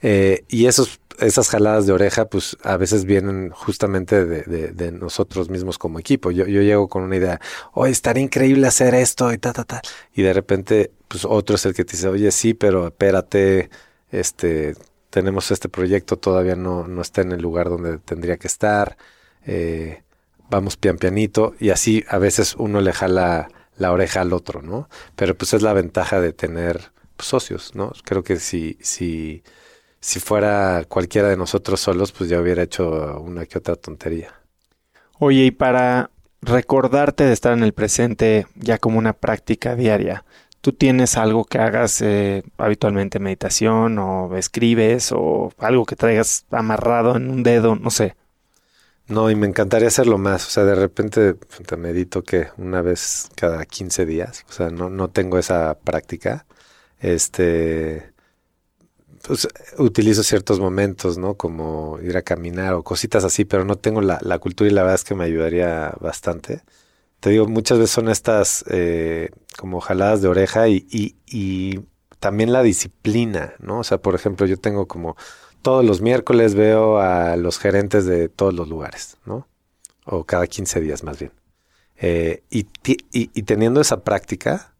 [0.01, 5.77] Eh, y esos, esas jaladas de oreja, pues a veces vienen justamente de, nosotros mismos
[5.77, 6.31] como equipo.
[6.31, 7.39] Yo, yo llego con una idea,
[7.73, 9.81] oye, estaría increíble hacer esto y ta, ta, ta.
[10.13, 13.69] Y de repente, pues otro es el que te dice, oye, sí, pero espérate,
[14.11, 14.75] este,
[15.09, 18.97] tenemos este proyecto, todavía no, no está en el lugar donde tendría que estar.
[19.45, 20.03] Eh,
[20.49, 21.55] vamos pian pianito.
[21.59, 24.89] Y así a veces uno le jala la oreja al otro, ¿no?
[25.15, 27.91] Pero pues es la ventaja de tener pues, socios, ¿no?
[28.03, 29.43] Creo que si, si
[30.05, 34.35] si fuera cualquiera de nosotros solos, pues ya hubiera hecho una que otra tontería.
[35.17, 36.11] Oye, y para
[36.43, 40.23] recordarte de estar en el presente ya como una práctica diaria,
[40.61, 47.15] ¿tú tienes algo que hagas eh, habitualmente, meditación o escribes o algo que traigas amarrado
[47.15, 48.15] en un dedo, no sé?
[49.07, 50.45] No, y me encantaría hacerlo más.
[50.45, 54.45] O sea, de repente te medito que una vez cada 15 días.
[54.49, 56.45] O sea, no, no tengo esa práctica.
[56.99, 58.13] Este,
[59.27, 59.47] pues,
[59.77, 61.35] utilizo ciertos momentos, ¿no?
[61.35, 64.95] Como ir a caminar o cositas así, pero no tengo la, cultura y la verdad
[64.95, 66.61] es que me ayudaría bastante.
[67.19, 71.81] Te digo, muchas veces son estas eh, como jaladas de oreja y, y, y
[72.19, 73.79] también la disciplina, ¿no?
[73.79, 75.15] O sea, por ejemplo, yo tengo como
[75.61, 79.47] todos los miércoles veo a los gerentes de todos los lugares, ¿no?
[80.05, 81.31] O cada 15 días más bien.
[81.97, 82.63] Eh, y,
[83.43, 84.74] teniendo esa práctica,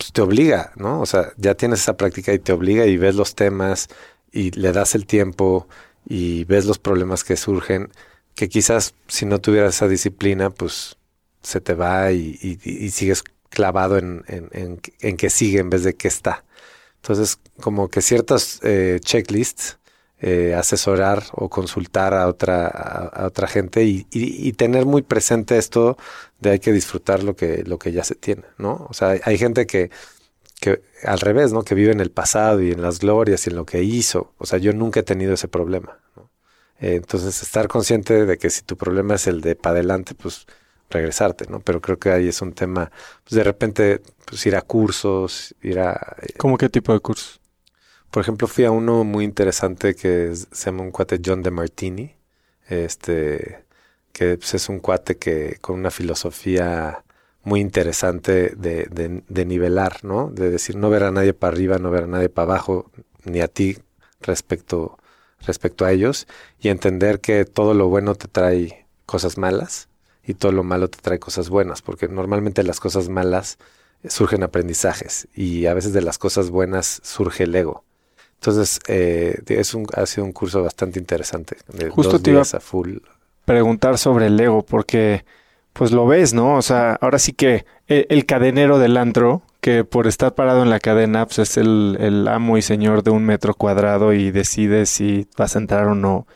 [0.00, 1.00] pues, te obliga, ¿no?
[1.00, 3.88] O sea, ya tienes esa práctica y te obliga y ves los temas
[4.32, 5.68] y le das el tiempo
[6.06, 7.90] y ves los problemas que surgen,
[8.34, 10.96] que quizás si no tuvieras esa disciplina, pues
[11.42, 12.34] se te va y,
[12.90, 16.44] sigues clavado en, en, que sigue en vez de que está.
[16.96, 19.78] Entonces, como que ciertas eh, checklists
[20.22, 25.96] eh, asesorar o consultar a otra, a, otra gente y, y, tener muy presente esto
[26.40, 28.86] de hay que disfrutar lo que, lo que ya se tiene, ¿no?
[28.88, 29.90] O sea, hay, gente que,
[30.60, 31.62] que al revés, ¿no?
[31.64, 34.34] Que vive en el pasado y en las glorias y en lo que hizo.
[34.38, 36.30] O sea, yo nunca he tenido ese problema, ¿no?
[36.80, 40.46] Eh, entonces, estar consciente de que si tu problema es el de para adelante, pues
[40.90, 41.60] regresarte, ¿no?
[41.60, 42.90] Pero creo que ahí es un tema,
[43.24, 46.16] pues de repente, pues ir a cursos, ir a...
[46.22, 47.40] Eh, ¿Cómo qué tipo de cursos?
[48.10, 52.16] Por ejemplo, fui a uno muy interesante que se llama un cuate John de Martini,
[52.68, 53.64] este,
[54.12, 57.04] que pues, es un cuate que con una filosofía
[57.42, 60.30] muy interesante de, de, de, nivelar, ¿no?
[60.30, 62.90] De decir, no ver a nadie para arriba, no ver a nadie para abajo,
[63.24, 63.78] ni a ti
[64.20, 64.98] respecto,
[65.46, 66.26] respecto a ellos,
[66.60, 69.88] y entender que todo lo bueno te trae cosas malas
[70.22, 73.58] y todo lo malo te trae cosas buenas, porque normalmente las cosas malas
[74.08, 77.84] surgen aprendizajes y a veces de las cosas buenas surge el ego.
[78.34, 81.58] Entonces, eh, es un, ha sido un curso bastante interesante.
[81.68, 82.96] De Justo dos iba días a full.
[83.50, 85.24] Preguntar sobre el ego, porque
[85.72, 86.54] pues lo ves, ¿no?
[86.54, 90.70] O sea, ahora sí que el, el cadenero del antro, que por estar parado en
[90.70, 94.86] la cadena, pues es el, el amo y señor de un metro cuadrado y decide
[94.86, 96.28] si vas a entrar o no.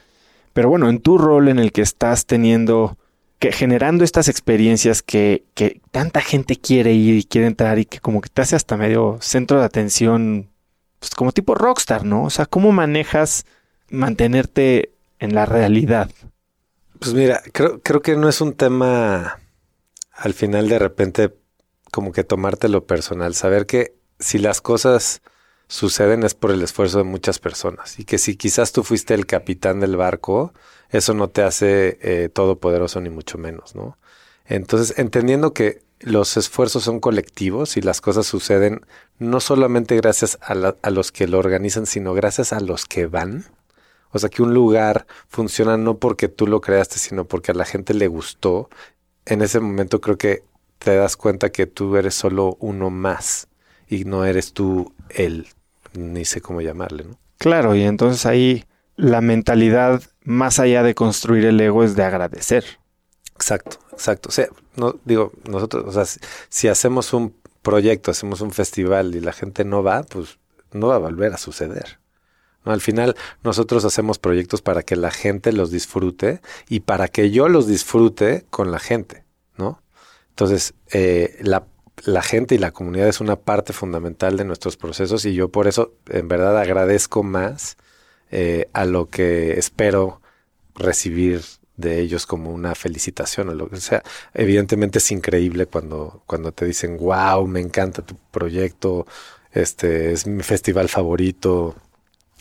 [0.55, 2.99] Pero bueno, en tu rol en el que estás teniendo,
[3.39, 8.01] que generando estas experiencias que, que tanta gente quiere ir y quiere entrar y que
[8.01, 10.51] como que te hace hasta medio centro de atención,
[10.99, 12.25] pues como tipo rockstar, ¿no?
[12.25, 13.47] O sea, ¿cómo manejas
[13.89, 14.91] mantenerte
[15.21, 16.11] en la realidad?
[16.99, 19.41] Pues mira, creo, creo que no es un tema
[20.13, 21.35] al final de repente
[21.93, 25.23] como que tomártelo personal, saber que si las cosas
[25.69, 29.27] suceden es por el esfuerzo de muchas personas y que si quizás tú fuiste el
[29.27, 30.53] capitán del barco,
[30.91, 33.99] eso no te hace eh, todopoderoso ni mucho menos, ¿no?
[34.47, 38.83] Entonces, entendiendo que los esfuerzos son colectivos y las cosas suceden
[39.19, 43.07] no solamente gracias a, la- a los que lo organizan, sino gracias a los que
[43.07, 43.47] van.
[44.15, 47.65] O sea, que un lugar funciona no porque tú lo creaste, sino porque a la
[47.65, 48.71] gente le gustó.
[49.27, 50.45] En ese momento creo que
[50.79, 53.49] te das cuenta que tú eres solo uno más
[53.89, 55.49] y no eres tú el,
[55.95, 57.19] ni sé cómo llamarle, ¿no?
[57.39, 62.65] Claro, y entonces ahí la mentalidad más allá de construir el ego es de agradecer.
[63.35, 64.29] Exacto, exacto.
[64.29, 64.47] O sea,
[64.77, 69.33] no digo, nosotros, o sea, si, si hacemos un proyecto, hacemos un festival y la
[69.33, 70.39] gente no va, pues
[70.73, 71.99] no va a volver a suceder.
[72.65, 77.49] Al final, nosotros hacemos proyectos para que la gente los disfrute y para que yo
[77.49, 79.25] los disfrute con la gente,
[79.57, 79.83] ¿no?
[80.31, 81.67] Entonces, eh, la,
[82.05, 85.69] la gente y la comunidad es una parte fundamental de nuestros procesos y yo por
[85.69, 87.77] eso, en verdad, agradezco más
[88.31, 90.21] eh, a lo que espero
[90.75, 91.43] recibir
[91.77, 94.03] de ellos como una felicitación o lo que sea.
[94.33, 99.07] Evidentemente es increíble cuando, cuando te dicen, wow, me encanta tu proyecto,
[99.53, 101.77] este es mi festival favorito,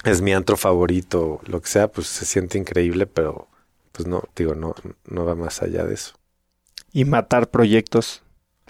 [0.03, 3.47] es mi antro favorito, lo que sea, pues se siente increíble, pero
[3.91, 4.75] pues no, digo, no,
[5.05, 6.15] no va más allá de eso.
[6.93, 8.23] Y matar proyectos,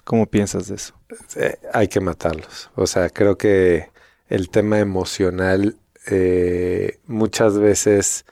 [0.04, 0.96] ¿cómo piensas de eso?
[1.36, 2.70] Eh, hay que matarlos.
[2.76, 3.90] O sea, creo que
[4.30, 5.78] el tema emocional
[6.08, 8.26] eh, muchas veces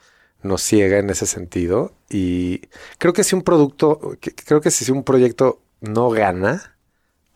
[0.43, 2.62] nos ciega en ese sentido y
[2.97, 6.78] creo que si un producto, que- creo que si un proyecto no gana,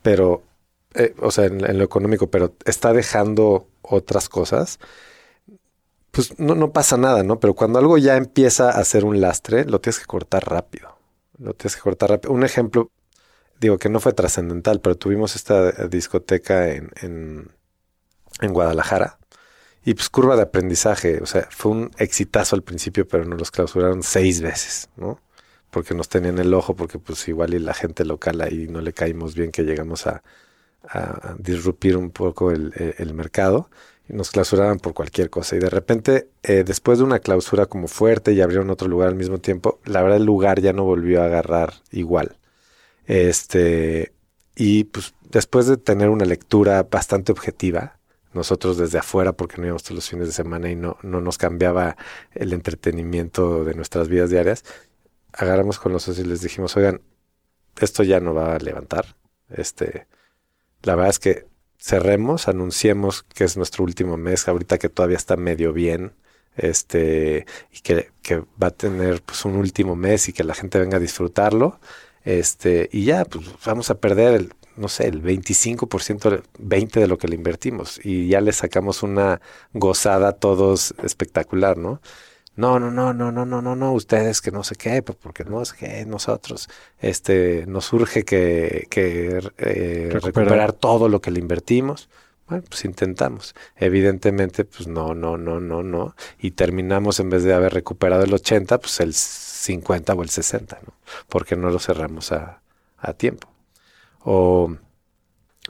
[0.02, 0.42] pero,
[0.94, 4.78] eh, o sea, en, en lo económico, pero está dejando otras cosas,
[6.10, 7.40] pues no, no pasa nada, ¿no?
[7.40, 10.96] Pero cuando algo ya empieza a ser un lastre, lo tienes que cortar rápido.
[11.38, 12.32] Lo tienes que cortar rápido.
[12.32, 12.90] Un ejemplo,
[13.60, 17.50] digo que no fue trascendental, pero tuvimos esta eh, discoteca en, en,
[18.40, 19.18] en Guadalajara.
[19.84, 23.50] Y pues curva de aprendizaje, o sea, fue un exitazo al principio, pero nos los
[23.52, 25.20] clausuraron seis veces, ¿no?
[25.70, 28.92] Porque nos tenían el ojo, porque pues igual y la gente local ahí no le
[28.94, 30.22] caímos bien que llegamos a,
[30.88, 33.70] a disrupir un poco el, el- mercado
[34.08, 35.56] nos clausuraban por cualquier cosa.
[35.56, 39.14] Y de repente, eh, después de una clausura como fuerte y abrieron otro lugar al
[39.16, 42.36] mismo tiempo, la verdad el lugar ya no volvió a agarrar igual.
[43.06, 44.12] Este,
[44.54, 47.98] y pues después de tener una lectura bastante objetiva,
[48.32, 51.38] nosotros desde afuera, porque no íbamos todos los fines de semana y no, no nos
[51.38, 51.96] cambiaba
[52.34, 54.64] el entretenimiento de nuestras vidas diarias,
[55.32, 57.00] agarramos con los socios y les dijimos, oigan,
[57.80, 59.16] esto ya no va a levantar.
[59.48, 60.06] Este,
[60.82, 61.46] la verdad es que
[61.78, 66.12] cerremos, anunciemos que es nuestro último mes, ahorita que todavía está medio bien,
[66.56, 70.78] este, y que, que va a tener pues un último mes y que la gente
[70.78, 71.78] venga a disfrutarlo.
[72.24, 77.18] Este, y ya, pues vamos a perder el, no sé, el 25%, 20% de lo
[77.18, 78.00] que le invertimos.
[78.04, 79.40] Y ya le sacamos una
[79.72, 82.00] gozada a todos espectacular, ¿no?
[82.56, 85.44] No, no, no, no, no, no, no, no, ustedes que no sé qué, pues porque
[85.44, 90.22] no sé qué, nosotros, este, nos urge que, que eh, Recuperar.
[90.22, 92.08] recuperar todo lo que le invertimos.
[92.48, 93.54] Bueno, pues intentamos.
[93.76, 96.14] Evidentemente, pues no, no, no, no, no.
[96.38, 100.78] Y terminamos en vez de haber recuperado el 80, pues el 50 o el 60,
[100.86, 100.94] ¿no?
[101.28, 102.62] Porque no lo cerramos a,
[102.98, 103.48] a tiempo.
[104.20, 104.76] O,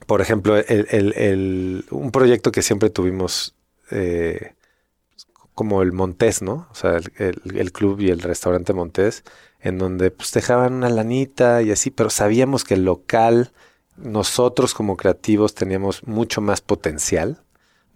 [0.07, 3.55] por ejemplo, el, el- el- un proyecto que siempre tuvimos
[3.91, 4.55] eh,
[5.57, 6.68] como el Montés, ¿no?
[6.70, 9.24] O sea, el, club y el restaurante Montés,
[9.61, 13.52] en donde pues dejaban una lanita y así, pero sabíamos que el local,
[13.96, 17.42] nosotros como creativos teníamos mucho más potencial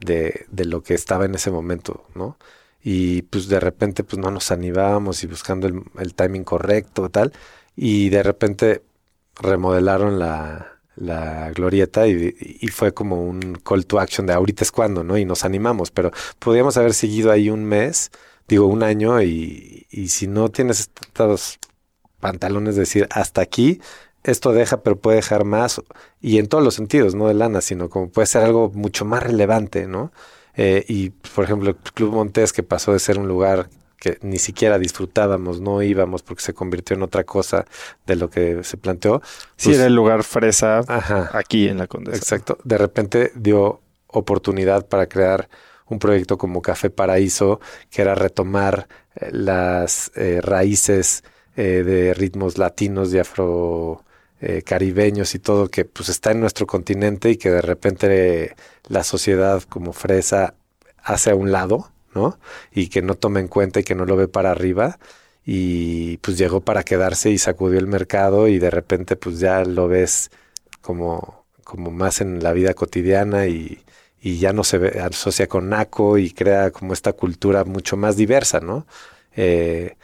[0.00, 2.38] de, de lo que estaba en ese momento, ¿no?
[2.82, 7.32] Y pues de repente pues no nos animábamos y buscando el, el timing correcto tal,
[7.76, 8.82] y de repente
[9.36, 15.03] remodelaron la, la glorieta y, fue como un call to action de ahorita es cuando,
[15.03, 15.18] ¿no?
[15.18, 18.11] Y nos animamos, pero podíamos haber seguido ahí un mes,
[18.46, 21.59] digo un año, y, y si no tienes estos
[22.20, 23.80] pantalones de decir hasta aquí,
[24.22, 25.80] esto deja, pero puede dejar más,
[26.20, 29.22] y en todos los sentidos, no de lana, sino como puede ser algo mucho más
[29.22, 30.12] relevante, ¿no?
[30.55, 33.70] Eh, y, por ejemplo, el Club Montés, que pasó de ser un lugar
[34.01, 37.66] que ni siquiera disfrutábamos, no íbamos porque se convirtió en otra cosa
[38.07, 39.22] de lo que se planteó.
[39.57, 40.80] sí, pues era el lugar fresa
[41.32, 42.16] aquí en la Condesa.
[42.16, 42.59] Exacto.
[42.64, 45.48] De repente dio oportunidad para crear
[45.86, 51.22] un proyecto como Café Paraíso, que era retomar eh, las eh, raíces
[51.57, 54.03] de ritmos latinos y afro
[54.42, 58.57] eh, caribeños y todo que pues está en nuestro continente y que de repente
[58.88, 60.55] la sociedad como fresa
[61.03, 62.38] hace a un lado, ¿no?
[62.72, 64.98] Y que no toma en cuenta y que no lo ve para arriba
[65.44, 69.88] y pues llegó para quedarse y sacudió el mercado y de repente pues ya lo
[69.88, 70.30] ves
[70.80, 73.82] como, como más en la vida cotidiana y,
[74.20, 78.16] y ya no se ve, asocia con Naco y crea como esta cultura mucho más
[78.16, 78.86] diversa, ¿no?
[79.34, 79.96] Eh,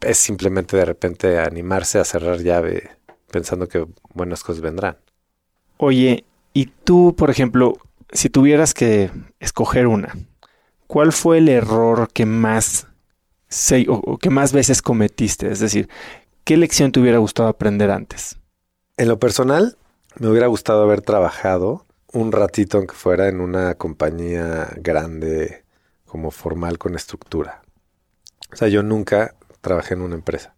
[0.00, 2.90] es simplemente de repente animarse a cerrar llave
[3.30, 4.96] pensando que buenas cosas vendrán.
[5.76, 7.78] Oye, y tú, por ejemplo,
[8.12, 9.10] si tuvieras que
[9.40, 10.14] escoger una,
[10.88, 12.88] ¿cuál fue el error que más
[13.86, 15.52] o que más veces cometiste?
[15.52, 15.88] Es decir,
[16.42, 18.36] ¿qué lección te hubiera gustado aprender antes?
[18.96, 19.78] En lo personal,
[20.18, 25.64] me hubiera gustado haber trabajado un ratito, aunque fuera en una compañía grande,
[26.06, 27.62] como formal, con estructura.
[28.52, 30.56] O sea, yo nunca trabajé en una empresa.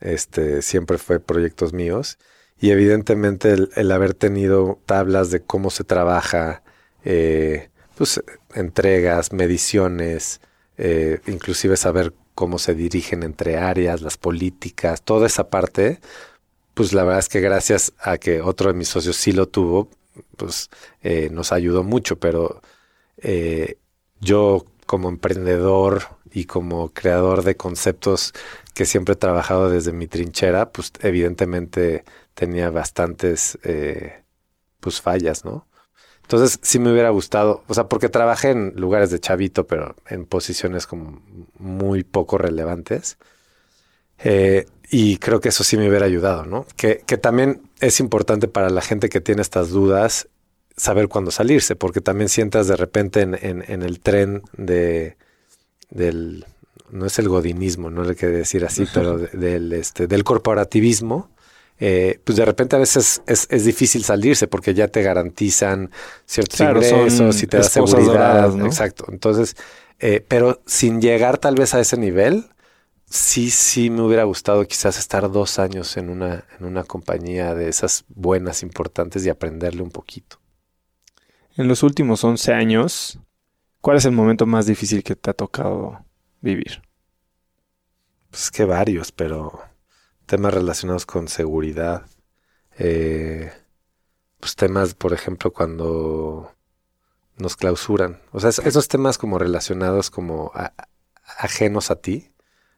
[0.00, 2.18] Este, siempre fue proyectos míos.
[2.58, 6.62] Y evidentemente el, haber tenido tablas de cómo se trabaja,
[7.04, 8.22] eh, pues
[8.56, 10.40] entregas, mediciones,
[10.78, 16.00] eh, inclusive saber cómo se dirigen entre áreas, las políticas, toda esa parte,
[16.74, 19.88] pues la verdad es que gracias a que otro de mis socios sí lo tuvo,
[20.36, 20.70] pues
[21.02, 22.60] eh, nos ayudó mucho, pero
[24.20, 26.02] yo como emprendedor
[26.36, 28.34] y como creador de conceptos
[28.74, 32.04] que siempre he trabajado desde mi trinchera, pues evidentemente
[32.34, 34.22] tenía bastantes eh,
[34.80, 35.66] pues fallas, ¿no?
[36.26, 40.26] Entonces sí me hubiera gustado, o sea, porque trabajé en lugares de chavito, pero en
[40.26, 41.22] posiciones como
[41.58, 43.16] muy poco relevantes.
[44.18, 46.66] Eh, y creo que eso sí me hubiera ayudado, ¿no?
[46.76, 50.28] Que, que también es importante para la gente que tiene estas dudas
[50.76, 55.16] saber cuándo salirse, porque también sientas de repente en, en el tren de,
[55.90, 56.44] del,
[56.90, 61.30] no es el godinismo, no le quiero decir así, pero del, este, del corporativismo,
[61.78, 65.90] eh, pues de repente a veces es, es, difícil salirse porque ya te garantizan
[66.24, 68.58] ciertos ingresos y te da seguridad.
[68.64, 69.06] Exacto.
[69.10, 69.56] Entonces,
[69.98, 72.46] eh, pero sin llegar tal vez a ese nivel,
[73.04, 77.68] sí, sí me hubiera gustado quizás estar dos años en una, en una compañía de
[77.68, 80.38] esas buenas, importantes y aprenderle un poquito.
[81.56, 83.18] En los últimos 11 años,
[83.82, 86.04] ¿cuál es el momento más difícil que te ha tocado
[86.40, 86.82] vivir?
[88.30, 89.65] Pues que varios, pero
[90.26, 92.06] temas relacionados con seguridad.
[92.78, 93.52] Eh,
[94.40, 96.52] pues temas, por ejemplo, cuando
[97.38, 98.20] nos clausuran.
[98.32, 100.52] O sea, esos temas como relacionados como
[101.38, 102.30] ajenos a ti,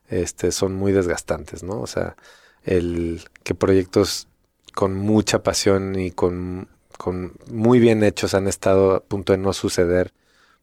[0.09, 1.81] este, son muy desgastantes, ¿no?
[1.81, 2.17] O sea,
[2.63, 4.29] el que proyectos
[4.75, 9.53] con mucha pasión y con, con muy bien hechos han estado a punto de no
[9.53, 10.13] suceder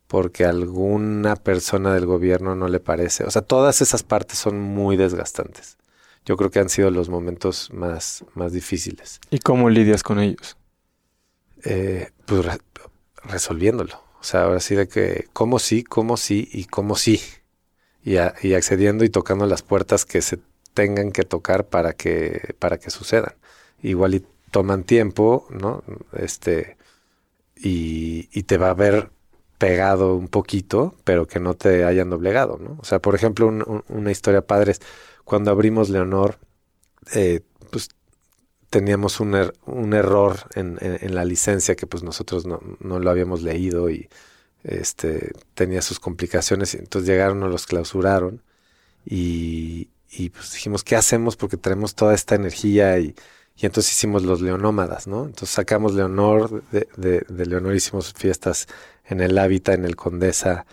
[0.07, 3.23] porque alguna persona del gobierno no le parece.
[3.23, 5.77] O sea, todas esas partes son muy desgastantes.
[6.25, 9.19] Yo creo que han sido los momentos más, más difíciles.
[9.29, 10.57] ¿Y cómo lidias con ellos?
[11.63, 12.45] Eh, pues
[13.23, 13.95] resolviéndolo.
[14.19, 17.21] O sea, ahora sí de que cómo sí, cómo sí y cómo sí.
[18.03, 20.39] Y, y, accediendo y tocando las puertas que se
[20.73, 23.33] tengan que tocar para que, para que sucedan.
[23.81, 25.83] Igual y toman tiempo, ¿no?
[26.13, 26.77] Este,
[27.55, 29.09] y, y te va a ver
[29.57, 32.77] pegado un poquito, pero que no te hayan doblegado, ¿no?
[32.79, 33.47] O sea, por ejemplo,
[33.87, 34.81] una historia padre es
[35.25, 36.39] cuando abrimos Leonor,
[37.13, 37.89] eh, pues
[38.69, 43.09] teníamos un, er, un error en, en, la licencia que pues nosotros no, no, lo
[43.09, 44.09] habíamos leído y
[44.63, 48.41] este tenía sus complicaciones entonces llegaron, nos los clausuraron
[49.05, 51.35] y, y pues dijimos, ¿qué hacemos?
[51.35, 53.15] Porque tenemos toda esta energía y,
[53.55, 55.25] y entonces hicimos los leonómadas, ¿no?
[55.25, 58.67] Entonces sacamos Leonor, de, de, de Leonor hicimos fiestas
[59.05, 60.65] en el hábitat, en el Condesa,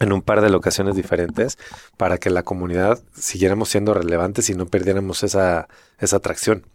[0.00, 1.58] en un par de locaciones diferentes,
[1.96, 6.66] para que la comunidad siguiéramos siendo relevantes y no perdiéramos esa, esa atracción.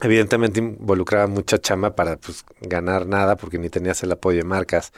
[0.00, 4.92] Evidentemente involucraba mucha chama para pues, ganar nada, porque ni tenías el apoyo de marcas,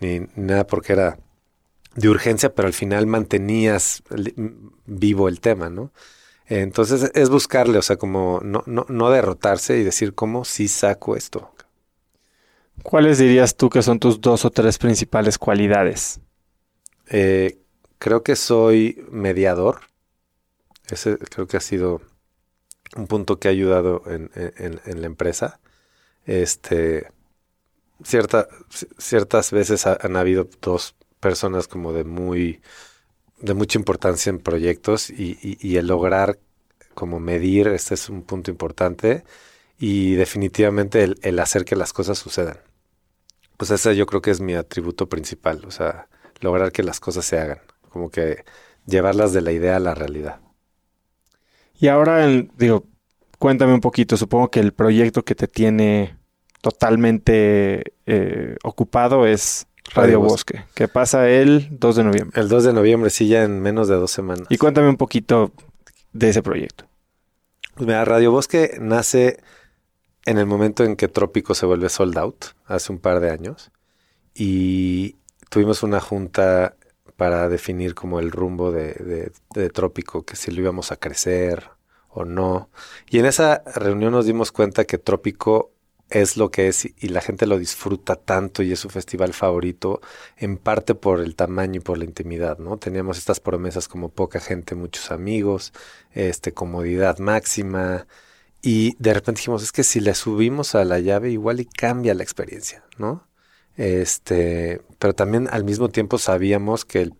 [0.00, 1.18] ni, nada porque era
[1.96, 4.02] de urgencia, pero al final mantenías
[4.86, 5.92] vivo el tema, ¿no?
[6.46, 11.16] Entonces es buscarle, o sea, como no, no, no derrotarse y decir cómo sí saco
[11.16, 11.52] esto.
[12.82, 16.20] ¿Cuáles dirías tú que son tus dos o tres principales cualidades?
[17.10, 17.58] Eh,
[17.98, 19.80] creo que soy mediador.
[20.88, 22.00] Ese creo que ha sido
[22.96, 25.60] un punto que ha ayudado en, la empresa.
[26.26, 27.10] Este,
[28.02, 28.48] cierta,
[28.98, 32.60] ciertas veces han habido dos personas como de muy,
[33.40, 36.38] de mucha importancia en proyectos y, el lograr
[36.94, 39.24] como medir, este es un punto importante
[39.78, 42.58] y definitivamente el, el, hacer que las cosas sucedan.
[43.56, 46.08] Pues ese yo creo que es mi atributo principal, o sea,
[46.40, 48.44] lograr que las cosas se hagan, como que
[48.86, 50.40] llevarlas de la idea a la realidad.
[51.78, 52.26] Y ahora,
[52.56, 52.84] digo,
[53.38, 56.16] cuéntame un poquito, supongo que el proyecto que te tiene
[56.60, 62.40] totalmente eh, ocupado es Radio, Bosque, que pasa el 2 de noviembre.
[62.40, 64.46] El 2 de noviembre, sí, ya en menos de dos semanas.
[64.50, 65.52] Y cuéntame un poquito
[66.12, 66.84] de ese proyecto.
[67.74, 69.38] Pues mira, Radio Bosque nace
[70.26, 73.70] en el momento en que Trópico se vuelve sold out, hace un par de años,
[74.34, 75.16] y
[75.48, 76.76] tuvimos una junta
[77.16, 79.32] para definir como el rumbo de,
[79.72, 81.70] Trópico, que si lo íbamos a crecer
[82.08, 82.70] o no.
[83.10, 85.72] Y en esa reunión nos dimos cuenta que Trópico
[86.10, 90.00] es lo que es y la gente lo disfruta tanto y es su festival favorito,
[90.36, 92.78] en parte por el tamaño y por la intimidad, ¿no?
[92.78, 95.72] Teníamos estas promesas como poca gente, muchos amigos,
[96.12, 98.06] este, comodidad máxima,
[98.62, 102.14] y de repente dijimos, es que si le subimos a la llave, igual y cambia
[102.14, 103.27] la experiencia, ¿no?
[103.78, 107.12] Este, pero también al mismo tiempo sabíamos que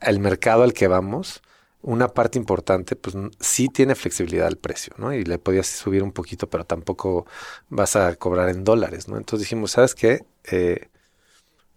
[0.00, 1.40] el, mercado al que vamos,
[1.82, 5.14] una parte importante, pues sí tiene flexibilidad al precio, ¿no?
[5.14, 7.26] Y le podías subir un poquito, pero tampoco
[7.68, 9.16] vas a cobrar en dólares, ¿no?
[9.18, 10.24] Entonces dijimos, ¿sabes qué?
[10.50, 10.88] Eh,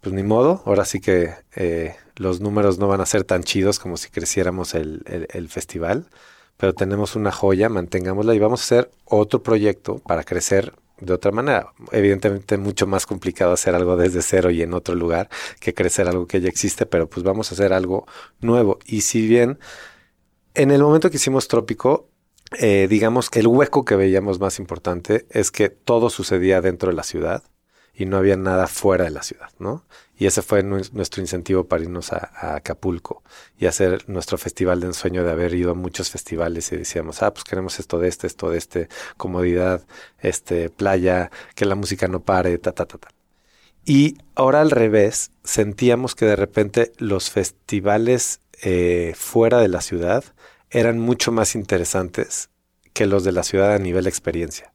[0.00, 3.78] pues ni modo, ahora sí que eh, los números no van a ser tan chidos
[3.78, 6.08] como si creciéramos el, el festival,
[6.56, 11.32] pero tenemos una joya, mantengámosla y vamos a hacer otro proyecto para crecer de otra
[11.32, 11.72] manera.
[11.92, 15.28] Evidentemente mucho más complicado hacer algo desde cero y en otro lugar
[15.60, 18.06] que crecer algo que ya existe, pero pues vamos a hacer algo
[18.40, 18.78] nuevo.
[18.84, 19.58] Y si bien
[20.54, 22.08] en el momento que hicimos Trópico,
[22.58, 26.96] eh, digamos que el hueco que veíamos más importante es que todo sucedía dentro de
[26.96, 27.42] la ciudad
[27.94, 29.84] y no había nada fuera de la ciudad, ¿no?
[30.16, 33.22] Y ese fue nuestro incentivo para irnos a, Acapulco
[33.58, 37.32] y hacer nuestro festival de ensueño de haber ido a muchos festivales y decíamos, ah,
[37.32, 39.84] pues queremos esto de este, esto de este, comodidad,
[40.20, 43.08] este, playa, que la música no pare, ta, ta, ta, ta.
[43.84, 50.24] Y ahora al revés, sentíamos que de repente los festivales eh, fuera de la ciudad
[50.70, 52.50] eran mucho más interesantes
[52.92, 54.73] que los de la ciudad a nivel experiencia.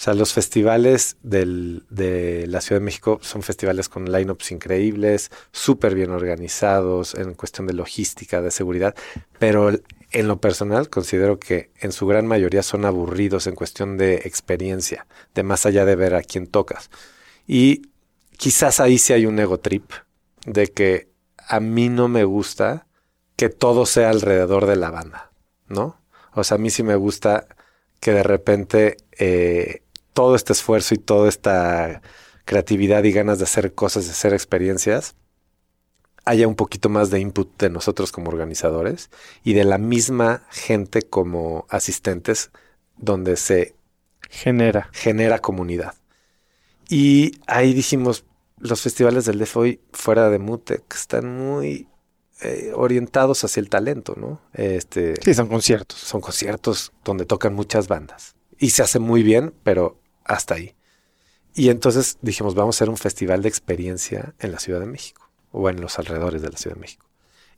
[0.00, 5.94] O sea, los festivales de la Ciudad de México son festivales con lineups increíbles, súper
[5.94, 8.94] bien organizados en cuestión de logística, de seguridad,
[9.38, 9.70] pero
[10.10, 15.06] en lo personal considero que en su gran mayoría son aburridos en cuestión de experiencia,
[15.34, 16.88] de más allá de ver a quién tocas.
[17.46, 17.82] Y
[18.38, 19.84] quizás ahí sí hay un ego trip
[20.46, 21.10] de que
[21.46, 22.86] a mí no me gusta
[23.36, 25.30] que todo sea alrededor de la banda,
[25.68, 26.00] ¿no?
[26.32, 27.48] O sea, a mí sí me gusta
[28.00, 29.82] que de repente eh,
[30.20, 32.02] todo este esfuerzo y toda esta
[32.44, 35.14] creatividad y ganas de hacer cosas, de hacer experiencias,
[36.26, 39.08] haya un poquito más de input de nosotros como organizadores
[39.44, 42.50] y de la misma gente como asistentes
[42.98, 43.74] donde se
[44.28, 45.94] genera, genera comunidad.
[46.90, 48.26] Y ahí dijimos,
[48.58, 51.88] los festivales del DF hoy fuera de Mutec están muy
[52.42, 54.42] eh, orientados hacia el talento, ¿no?
[54.52, 55.98] Este, sí, son conciertos.
[55.98, 58.34] Son conciertos donde tocan muchas bandas.
[58.58, 59.99] Y se hace muy bien, pero
[60.30, 60.74] hasta ahí.
[61.54, 65.28] Y entonces dijimos, vamos a hacer un festival de experiencia en la Ciudad de México
[65.50, 67.06] o en los alrededores de la Ciudad de México.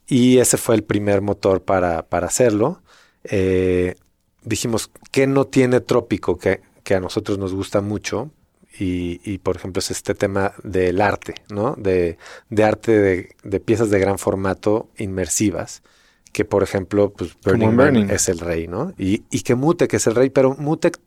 [0.07, 2.81] Y ese fue el primer motor para, para hacerlo.
[3.23, 3.95] Eh,
[4.43, 8.31] dijimos, ¿qué no tiene trópico que, que, a nosotros nos gusta mucho?
[8.79, 11.75] Y, y, por ejemplo es este tema del arte, ¿no?
[11.75, 12.17] De,
[12.49, 15.83] de arte de, de, piezas de gran formato inmersivas,
[16.31, 18.09] que por ejemplo, pues Burning, Burning.
[18.09, 18.91] es el rey, ¿no?
[18.97, 20.99] Y, y que Mutec es el rey, pero Mutec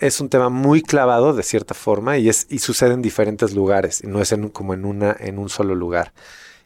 [0.00, 4.02] es un tema muy clavado de cierta forma y, es, y sucede en diferentes lugares,
[4.02, 6.12] no es en, como en, una, en un solo lugar.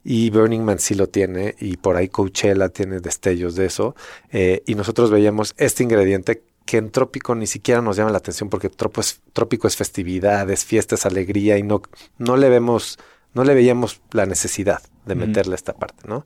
[0.05, 3.97] Y Burning Man sí lo tiene y por ahí Coachella tiene destellos de eso.
[4.31, 8.49] Eh, y nosotros veíamos este ingrediente que en Trópico ni siquiera nos llama la atención
[8.51, 11.83] porque es, Trópico es festividad, es fiesta, es alegría y no,
[12.19, 12.99] no le vemos,
[13.33, 16.25] no le veíamos la necesidad de meterle esta parte, ¿no?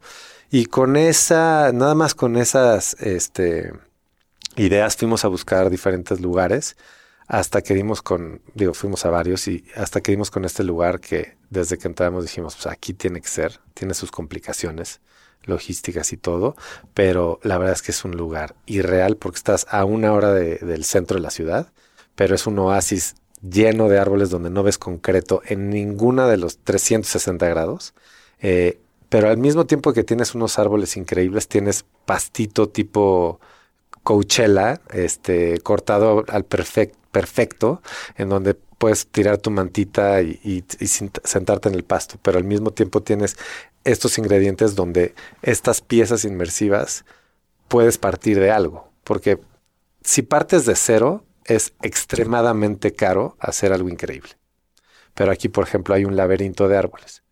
[0.51, 3.73] Y con esa, nada más con esas este,
[4.57, 6.77] ideas fuimos a buscar diferentes lugares
[7.29, 10.99] hasta que dimos con, digo, fuimos a varios y hasta que dimos con este lugar
[10.99, 15.01] que desde que entramos dijimos, pues aquí tiene que ser, tiene sus complicaciones
[15.45, 16.57] logísticas y todo,
[16.95, 20.85] pero la verdad es que es un lugar irreal porque estás a una hora del
[20.85, 21.71] centro de la ciudad,
[22.15, 26.59] pero es un oasis lleno de árboles donde no ves concreto en ninguna de los
[26.59, 27.95] 360 grados,
[28.41, 33.39] eh, pero al mismo tiempo que tienes unos árboles increíbles, tienes pastito tipo
[34.09, 37.83] Coachella, este, cortado al perfecto,
[38.17, 40.65] en donde puedes tirar tu mantita y,
[41.25, 43.37] sentarte en el pasto, pero al mismo tiempo tienes
[43.85, 47.05] estos ingredientes donde estas piezas inmersivas
[47.69, 49.41] puedes partir de algo, porque
[50.03, 54.31] si partes de cero es extremadamente caro hacer algo increíble.
[55.13, 57.23] Pero aquí, por ejemplo, hay un laberinto de árboles,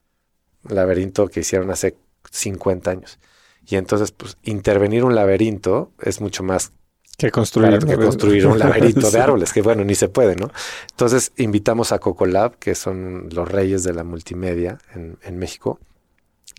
[0.62, 1.96] un laberinto que hicieron hace
[2.30, 3.18] 50 años.
[3.66, 6.72] Y entonces, pues, intervenir un laberinto es mucho más
[7.18, 10.50] que construir, que construir un laberinto de árboles, que bueno, ni se puede, ¿no?
[10.90, 15.80] Entonces invitamos a Cocolab, que son los reyes de la multimedia en, México,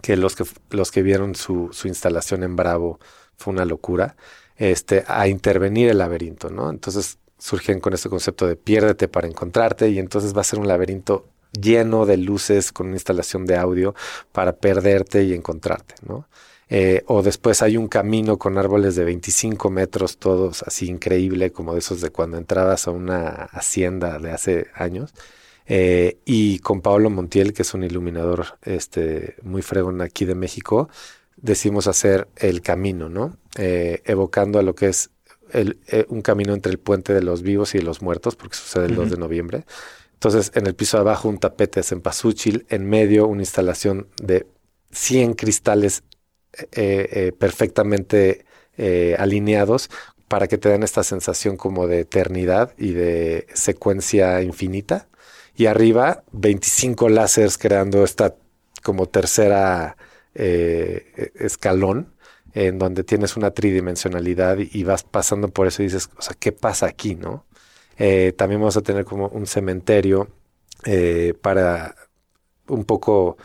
[0.02, 3.00] que los que los que vieron su, su, instalación en Bravo
[3.36, 4.16] fue una locura,
[4.56, 6.72] este, a intervenir el laberinto, ¿no?
[6.72, 10.68] Entonces surgen con este concepto de piérdete para encontrarte y entonces va a ser un
[10.68, 13.94] laberinto lleno de luces con una instalación de audio
[14.32, 16.28] para perderte y encontrarte, ¿no?
[16.70, 21.74] Eh, o después hay un camino con árboles de 25 metros, todos así increíble, como
[21.74, 25.14] de esos de cuando entrabas a una hacienda de hace años.
[25.66, 30.90] Eh, y con Pablo Montiel, que es un iluminador este, muy fregón aquí de México,
[31.38, 33.38] decimos hacer el camino, ¿no?
[33.58, 35.10] Eh, evocando a lo que es
[35.52, 38.86] el, un camino entre el puente de los vivos y de los muertos, porque sucede
[38.88, 39.66] el 2 de noviembre.
[40.14, 44.48] Entonces, en el piso de abajo un tapete de cempasúchil, en medio una instalación de
[44.92, 46.04] 100 cristales
[46.60, 48.46] eh, eh, perfectamente
[48.78, 49.92] eh, alineados
[50.28, 55.08] para que te den esta sensación como de eternidad y de secuencia infinita.
[55.56, 58.36] Y arriba, 25 láseres creando esta
[58.84, 59.98] como tercera
[60.34, 62.14] escalón
[62.54, 66.52] en donde tienes una tridimensionalidad y, vas pasando por eso y dices, o sea, ¿qué
[66.52, 67.46] pasa aquí, no?
[68.36, 70.30] también vamos a tener como un cementerio
[71.42, 71.96] para
[72.68, 73.38] un poco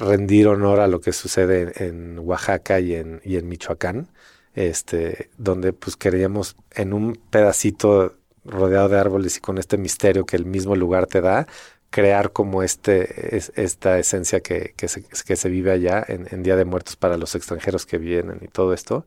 [0.00, 4.08] rendir honor a lo que sucede en, Oaxaca y en, y en Michoacán,
[4.54, 10.36] este, donde pues queríamos en un pedacito rodeado de árboles y con este misterio que
[10.36, 11.46] el mismo lugar te da,
[11.90, 16.56] crear como este, es, esta esencia que, que, se, que, se, vive allá en, Día
[16.56, 19.04] de Muertos para los extranjeros que vienen y todo esto.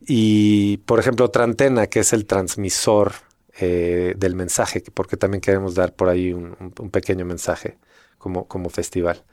[0.00, 3.12] Y, por ejemplo, otra antena, que es el transmisor
[3.58, 7.78] eh, del mensaje, porque también queremos dar por ahí un, un pequeño mensaje
[8.18, 9.24] como, como festival.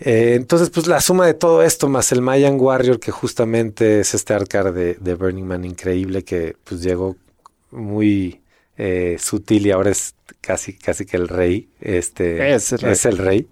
[0.00, 4.14] Eh, entonces, pues la suma de todo esto, más el Mayan Warrior, que justamente es
[4.14, 7.16] este arcar de, Burning Man increíble, que pues llegó
[7.70, 8.40] muy
[8.78, 11.68] eh, sutil y ahora es casi, casi que el rey.
[11.80, 12.72] Este es
[13.04, 13.46] el rey.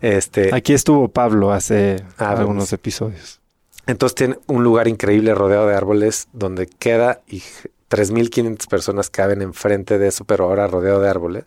[0.00, 3.40] Este, Aquí estuvo Pablo hace ah, algunos episodios.
[3.86, 7.42] Entonces tiene un lugar increíble rodeado de árboles donde queda y
[7.90, 11.44] 3.500 personas caben enfrente de eso, pero ahora rodeado de árboles.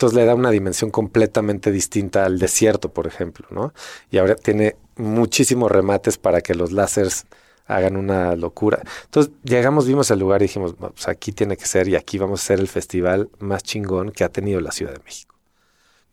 [0.00, 3.74] Entonces le da una dimensión completamente distinta al desierto, por ejemplo, ¿no?
[4.10, 7.26] Y ahora tiene muchísimos remates para que los láseres
[7.66, 8.82] hagan una locura.
[9.04, 12.40] Entonces llegamos, vimos el lugar y dijimos, pues aquí tiene que ser y aquí vamos
[12.40, 15.34] a hacer el festival más chingón que ha tenido la Ciudad de México.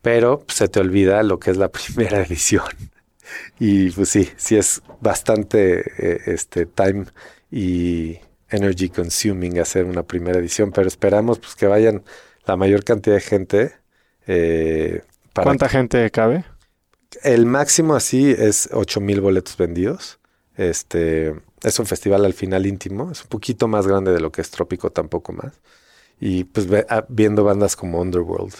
[0.02, 2.66] Pero pues, se te olvida lo que es la primera edición.
[3.58, 7.06] Y pues sí, sí es bastante eh, este time
[7.50, 8.18] y
[8.50, 12.04] energy consuming hacer una primera edición, pero esperamos pues que vayan
[12.48, 13.76] la mayor cantidad de gente.
[14.26, 16.45] Eh, ¿Cuánta gente cabe?
[17.24, 20.20] El máximo así es 8 mil boletos vendidos.
[20.56, 24.41] Este es un festival al final íntimo, es un poquito más grande de lo que
[24.41, 25.54] es Trópico, tampoco más.
[26.20, 28.54] Y pues ah, viendo bandas como Underworld,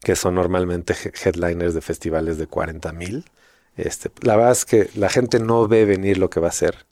[0.00, 0.94] que son normalmente
[1.24, 3.24] headliners de festivales de 40 mil.
[3.76, 6.86] Este, la verdad es que la gente no ve venir lo que va a ser.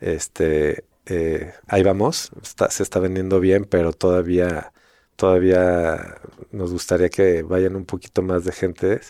[0.00, 2.30] Este, eh, ahí vamos,
[2.70, 4.72] se está vendiendo bien, pero todavía
[5.20, 6.16] todavía
[6.50, 9.00] nos gustaría que vayan un poquito más de gente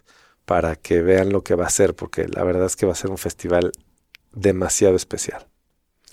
[0.44, 2.96] para que vean lo que va a ser, porque la verdad es que va a
[2.96, 3.70] ser un festival
[4.32, 5.46] demasiado especial.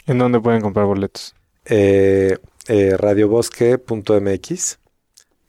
[0.05, 1.33] ¿En dónde pueden comprar boletos?
[1.65, 2.37] Eh,
[2.67, 4.79] eh, radiobosque.mx.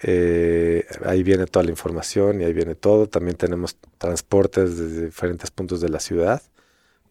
[0.01, 3.07] Eh, ahí viene toda la información y ahí viene todo.
[3.07, 6.40] También tenemos transportes desde diferentes puntos de la ciudad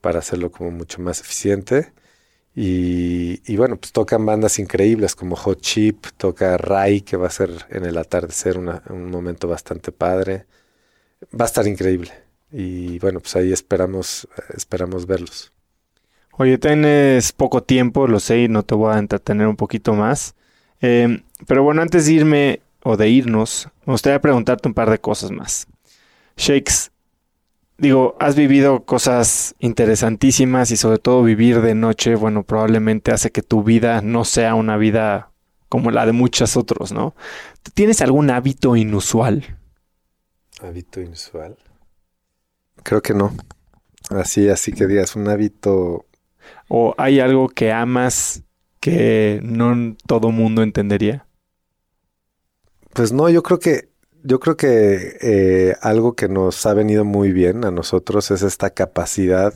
[0.02, 1.94] para hacerlo como mucho más eficiente.
[2.60, 7.52] Y, bueno, pues tocan bandas increíbles como Hot Chip, toca Rai, que va a ser
[7.70, 10.48] en el atardecer un momento bastante padre.
[11.40, 12.12] Va a estar increíble.
[12.52, 15.54] Y bueno, pues ahí esperamos, esperamos verlos.
[16.32, 20.34] Oye, tienes poco tiempo, lo sé, y no te voy a entretener un poquito más.
[20.82, 25.00] Em, pero bueno, antes de irme o de irnos, me gustaría preguntarte un par de
[25.00, 25.68] cosas más.
[26.38, 26.90] Shakes,
[27.78, 33.42] digo, has vivido cosas interesantísimas y sobre todo vivir de noche, bueno, probablemente hace que
[33.42, 35.32] tu vida no sea una vida
[35.70, 37.16] como la de muchos otros, ¿no?
[37.74, 39.58] ¿Tienes algún hábito inusual?
[40.62, 41.58] Hábito inusual.
[42.84, 43.36] Creo que no.
[44.10, 46.06] Así, así que digas, un hábito.
[46.70, 48.44] ¿O hay algo que amas
[48.80, 51.26] que no todo mundo entendería?
[52.94, 53.90] Pues no, yo creo que
[54.28, 58.72] yo creo que eh, algo que nos ha venido muy bien a nosotros es esta
[58.72, 59.54] capacidad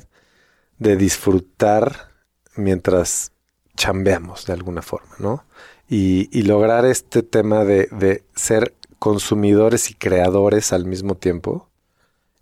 [0.79, 2.11] de disfrutar
[2.55, 3.33] mientras
[3.75, 5.45] chambeamos de alguna forma, ¿no?
[5.89, 11.67] Y, lograr este tema de, ser consumidores y creadores al mismo tiempo,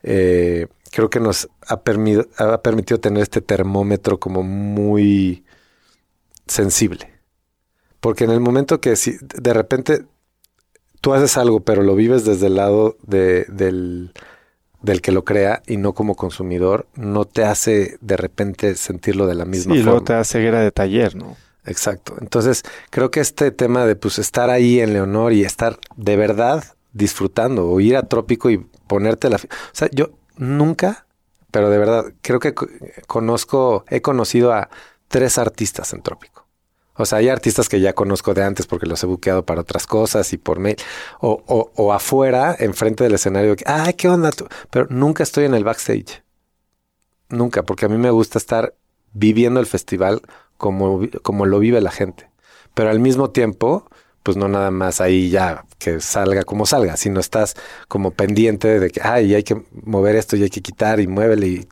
[0.04, 1.82] eh, creo que nos ha,
[2.38, 5.44] ha permitido tener este termómetro como muy
[6.46, 7.12] sensible.
[8.00, 10.06] Porque en el momento que si de repente
[11.02, 14.12] tú haces algo, pero lo vives desde el lado de, del,
[14.82, 19.36] del, que lo crea y no como consumidor, no te hace de repente sentirlo de
[19.36, 19.82] la misma sí, forma.
[19.82, 21.38] Y luego te da ceguera de taller, ¿no?
[21.66, 22.16] Exacto.
[22.20, 26.64] Entonces, creo que este tema de pues estar ahí en Leonor y estar de verdad
[26.94, 29.38] disfrutando o ir a Trópico y ponerte la...
[29.38, 29.40] O
[29.72, 31.06] sea, yo nunca,
[31.52, 32.56] pero de verdad, creo que
[33.08, 34.70] conozco, he conocido a
[35.08, 36.49] tres artistas en Trópico.
[37.02, 39.88] O sea, hay artistas que ya conozco de antes porque los he buqueado para otras
[39.88, 40.76] cosas y por mail.
[41.22, 44.50] O, o, o afuera, enfrente del escenario, ay, ¿qué onda tú?
[44.70, 46.22] Pero nunca estoy en el backstage.
[47.30, 48.76] Nunca, porque a mí me gusta estar
[49.14, 50.22] viviendo el festival
[50.58, 52.30] como, como lo vive la gente.
[52.74, 53.90] Pero al mismo tiempo,
[54.22, 57.56] pues no nada más ahí ya que salga como salga, sino estás
[57.88, 61.48] como pendiente de que, ay, hay que mover esto y hay que quitar y muévele
[61.48, 61.68] y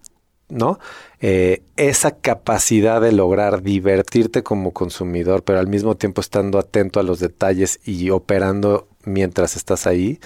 [0.49, 0.80] ¿no?
[1.20, 7.03] Eh, esa capacidad de lograr divertirte como consumidor, pero al mismo tiempo estando atento a
[7.03, 10.20] los detalles y operando mientras estás ahí,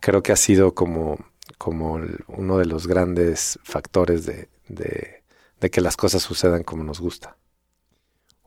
[0.00, 1.18] creo que ha sido como,
[1.56, 5.22] como uno de los grandes factores de, de,
[5.60, 7.36] de que las cosas sucedan como nos gusta.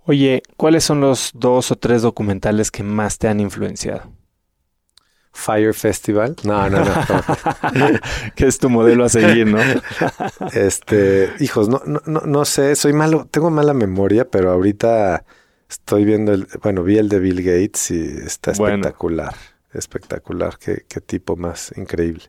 [0.06, 4.17] Oye, ¿cuáles son los dos o tres documentales que más te han influenciado?
[5.38, 6.36] Fire Festival.
[6.44, 6.94] No, no, no.
[8.36, 9.60] que es tu modelo a seguir, ¿no?
[10.52, 15.24] este, hijos, no, no, no, sé, soy malo, tengo mala memoria, pero ahorita
[15.70, 19.36] estoy viendo el, bueno, vi el de Bill Gates y está espectacular,
[19.74, 22.24] espectacular, qué, qué, tipo más increíble.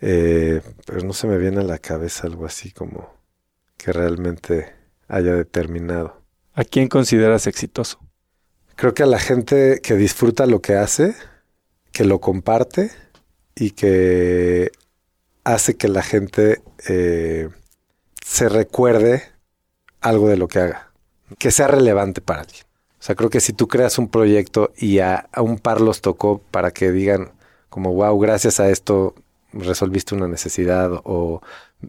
[0.00, 3.14] Eh, pero no se me viene a la cabeza algo así como
[3.76, 4.72] que realmente
[5.06, 6.22] haya determinado.
[6.54, 8.00] ¿A quién consideras exitoso?
[8.74, 11.14] Creo que a la gente que disfruta lo que hace,
[11.92, 12.90] que lo comparte
[13.54, 14.72] y que
[15.44, 17.48] hace que la gente eh,
[18.24, 19.22] se recuerde
[20.00, 20.92] algo de lo que haga,
[21.38, 22.64] que sea relevante para alguien.
[23.02, 26.40] O sea, creo que si tú creas un proyecto y a, un par los tocó
[26.50, 27.32] para que digan
[27.68, 29.14] como, wow, gracias a esto
[29.52, 31.42] resolviste una necesidad o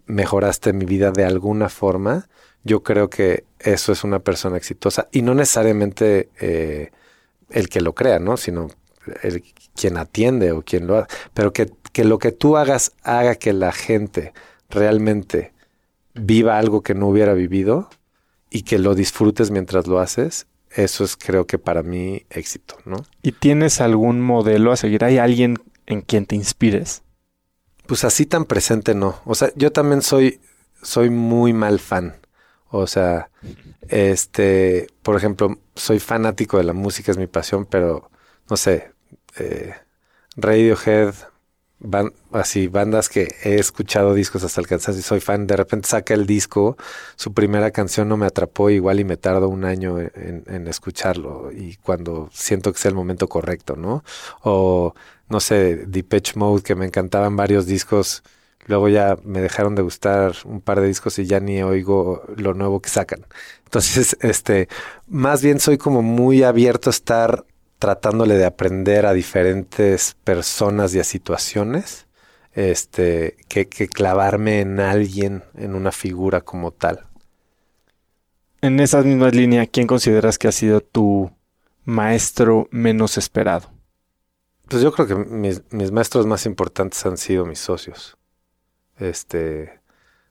[0.05, 2.27] mejoraste mi vida de alguna forma,
[2.63, 6.91] yo creo que eso es una persona exitosa y no necesariamente eh,
[7.49, 8.37] el que lo crea, ¿no?
[8.37, 8.69] Sino
[9.21, 9.43] el,
[9.75, 13.53] quien atiende o quien lo hace, pero que, que lo que tú hagas haga que
[13.53, 14.33] la gente
[14.69, 15.53] realmente
[16.13, 17.89] viva algo que no hubiera vivido
[18.49, 23.05] y que lo disfrutes mientras lo haces, eso es creo que para mí éxito, ¿no?
[23.21, 25.03] ¿Y tienes algún modelo a seguir?
[25.03, 27.03] ¿Hay alguien en quien te inspires?
[27.85, 29.19] Pues así tan presente no.
[29.25, 30.39] O sea, yo también soy,
[30.81, 32.15] soy muy mal fan.
[32.69, 33.29] O sea,
[33.87, 38.09] este, por ejemplo, soy fanático de la música, es mi pasión, pero
[38.49, 38.92] no sé,
[39.37, 39.73] eh,
[40.35, 41.13] Radiohead,
[42.31, 46.13] así, bandas que he escuchado discos hasta el cansancio y soy fan, de repente saca
[46.13, 46.77] el disco,
[47.15, 51.75] su primera canción no me atrapó igual y me tardo un año en, escucharlo y
[51.77, 54.03] cuando siento que es el momento correcto, ¿no?
[54.43, 54.93] O,
[55.29, 58.23] no sé, Depeche Mode, que me encantaban varios discos,
[58.65, 62.53] luego ya me dejaron de gustar un par de discos y ya ni oigo lo
[62.53, 63.25] nuevo que sacan.
[63.65, 64.69] Entonces, este,
[65.07, 67.45] más bien soy como muy abierto a estar
[67.83, 72.07] tratándole de aprender a diferentes personas y a situaciones,
[72.53, 77.01] este, que, que clavarme en alguien, en una figura como tal.
[78.61, 81.29] En esas mismas líneas, ¿quién consideras que ha sido tu
[81.83, 83.69] maestro menos esperado?
[84.69, 88.15] Pues yo creo que mis, mis, maestros más importantes han sido mis socios.
[88.97, 89.81] Este,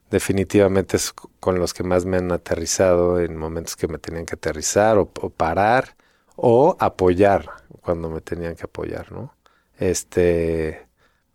[0.09, 4.33] definitivamente es con los que más me han aterrizado en momentos que me tenían que
[4.33, 5.95] aterrizar o, o parar
[6.35, 7.49] o apoyar
[7.81, 9.33] cuando me tenían que apoyar, ¿no?
[9.77, 10.87] Este,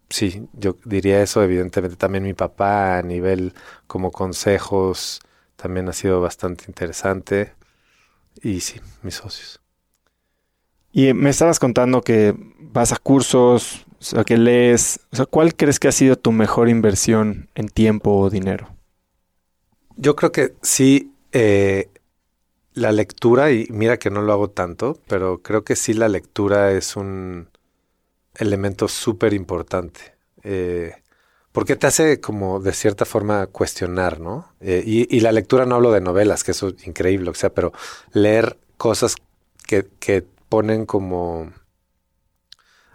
[0.09, 3.55] sí, yo diría eso, evidentemente también mi papá a nivel
[3.87, 5.21] como consejos
[5.57, 7.53] también ha sido bastante interesante
[8.43, 9.61] y sí, mis socios.
[10.93, 15.55] Y me estabas contando que vas a cursos, o sea, que lees, o sea, ¿cuál
[15.55, 18.69] crees que ha sido tu mejor inversión en tiempo o dinero?
[19.97, 21.91] Yo creo que sí, eh,
[22.79, 26.73] la lectura, y mira que no lo hago tanto, pero creo que sí la lectura
[26.73, 27.51] es un
[28.35, 30.17] elemento súper importante.
[30.43, 30.95] Eh,
[31.53, 34.53] porque te hace como de cierta forma cuestionar, ¿no?
[34.61, 37.73] Eh, y, la lectura no hablo de novelas, que eso es increíble, o sea, pero
[38.13, 39.17] leer cosas
[39.67, 41.53] que, que ponen como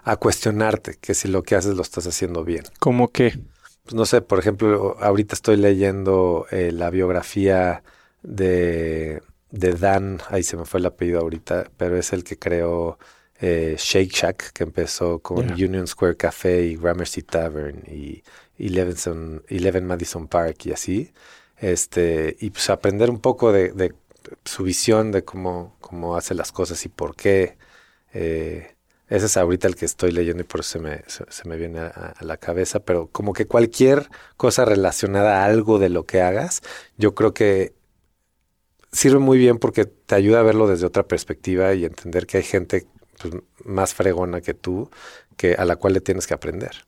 [0.03, 2.63] a cuestionarte que si lo que haces lo estás haciendo bien.
[2.79, 3.39] ¿Cómo qué?
[3.83, 7.83] Pues no sé, por ejemplo, ahorita estoy leyendo eh, la biografía
[8.21, 9.21] de,
[9.53, 12.97] de Dan, ahí se me fue el apellido ahorita, pero es el que creó
[13.39, 15.51] eh, Shake Shack, que empezó con.
[15.51, 18.23] Union Square Café y Gramercy Tavern y
[18.57, 21.13] Eleven, Eleven Madison Park y así.
[21.57, 23.93] Este, y pues aprender un poco de, de
[24.43, 27.55] su visión de cómo, cómo hace las cosas y por qué.
[28.11, 28.75] Eh,
[29.07, 31.57] ese es ahorita el que estoy leyendo y por eso se me, se, se me
[31.57, 36.05] viene a, a la cabeza, pero como que cualquier cosa relacionada a algo de lo
[36.07, 36.61] que hagas,
[36.97, 37.73] yo creo que
[38.93, 42.43] sirve muy bien porque te ayuda a verlo desde otra perspectiva y entender que hay
[42.43, 42.87] gente
[43.21, 43.33] pues,
[43.65, 44.89] más fregona que tú
[45.35, 46.85] que a la cual le tienes que aprender.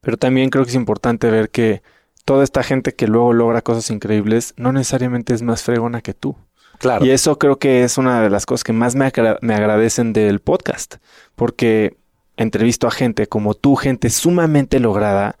[0.00, 1.82] Pero también creo que es importante ver que
[2.24, 6.36] toda esta gente que luego logra cosas increíbles no necesariamente es más fregona que tú.
[6.78, 7.04] Claro.
[7.04, 10.12] Y eso creo que es una de las cosas que más me, agra- me agradecen
[10.12, 10.96] del podcast,
[11.36, 11.96] porque
[12.36, 15.38] entrevisto a gente como tú, gente sumamente lograda,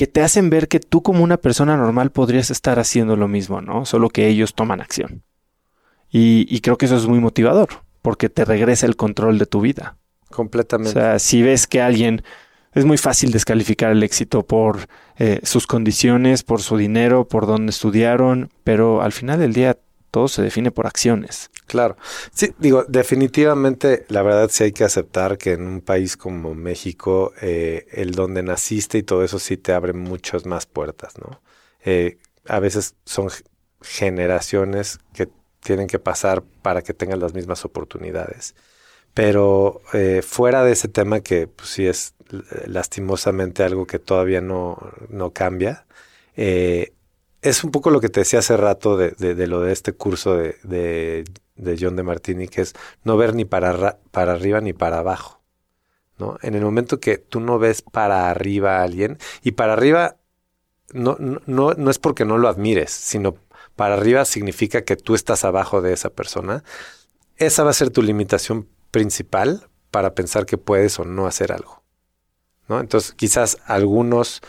[0.00, 3.60] que te hacen ver que tú como una persona normal podrías estar haciendo lo mismo,
[3.60, 3.84] ¿no?
[3.84, 5.24] Solo que ellos toman acción.
[6.08, 7.68] Y, y creo que eso es muy motivador,
[8.00, 9.98] porque te regresa el control de tu vida.
[10.30, 10.94] O completamente.
[10.94, 12.22] sea, si ves que alguien
[12.72, 14.86] es muy fácil descalificar el éxito por
[15.18, 19.76] eh, sus condiciones, por su dinero, por dónde estudiaron, pero al final del día
[20.10, 21.50] todo se define por acciones.
[21.66, 21.96] Claro.
[22.32, 27.32] Sí, digo, definitivamente, la verdad sí hay que aceptar que en un país como México,
[27.40, 31.40] eh, el donde naciste y todo eso sí te abre muchas más puertas, ¿no?
[31.84, 33.28] Eh, a veces son
[33.82, 35.28] generaciones que
[35.60, 38.54] tienen que pasar para que tengan las mismas oportunidades.
[39.14, 42.14] Pero eh, fuera de ese tema que pues, sí es
[42.66, 44.78] lastimosamente algo que todavía no,
[45.08, 45.86] no cambia,
[46.36, 46.92] eh,
[47.42, 50.34] es un poco lo que te decía hace rato de, de- lo de este curso
[50.36, 51.24] de,
[51.56, 54.98] de, John de Martini, que es no ver ni para, ra- para arriba ni para
[54.98, 55.40] abajo.
[56.18, 56.36] ¿no?
[56.42, 60.16] En el momento que tú no ves para arriba a alguien, y para arriba
[60.92, 63.36] no, no, no, es porque no lo admires, sino
[63.76, 66.62] para arriba significa que tú estás abajo de esa persona.
[67.36, 71.82] Esa va a ser tu limitación principal para pensar que puedes o no hacer algo.
[72.68, 72.80] ¿no?
[72.80, 74.42] Entonces, quizás algunos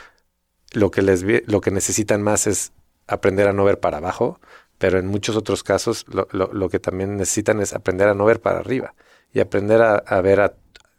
[0.73, 2.71] lo que les lo que necesitan más es
[3.13, 4.39] aprender a no ver para abajo,
[4.77, 8.25] pero en muchos otros casos lo, lo- lo que también necesitan es aprender a no
[8.25, 8.93] ver para arriba
[9.33, 10.53] y aprender a, a ver a,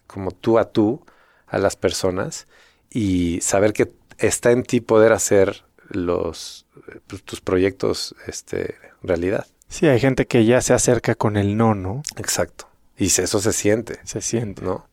[0.07, 1.05] como tú a tú
[1.47, 2.47] a las personas
[2.91, 6.67] y saber que está en ti poder hacer los
[7.07, 9.47] pues, tus proyectos este, realidad.
[9.69, 12.03] Sí, hay gente que ya se acerca con el no, ¿no?
[12.17, 12.69] Exacto.
[12.97, 14.63] Y eso se siente, Se siente.
[14.63, 14.87] ¿no?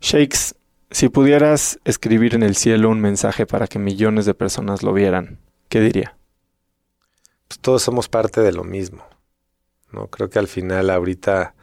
[0.00, 0.54] Shakes,
[0.90, 5.38] si pudieras escribir en el cielo un mensaje para que millones de personas lo vieran,
[5.68, 6.17] ¿qué diría?
[7.48, 9.04] Pues todos somos parte de lo mismo.
[9.92, 10.08] ¿no?
[10.08, 11.54] Creo que al final, ahorita,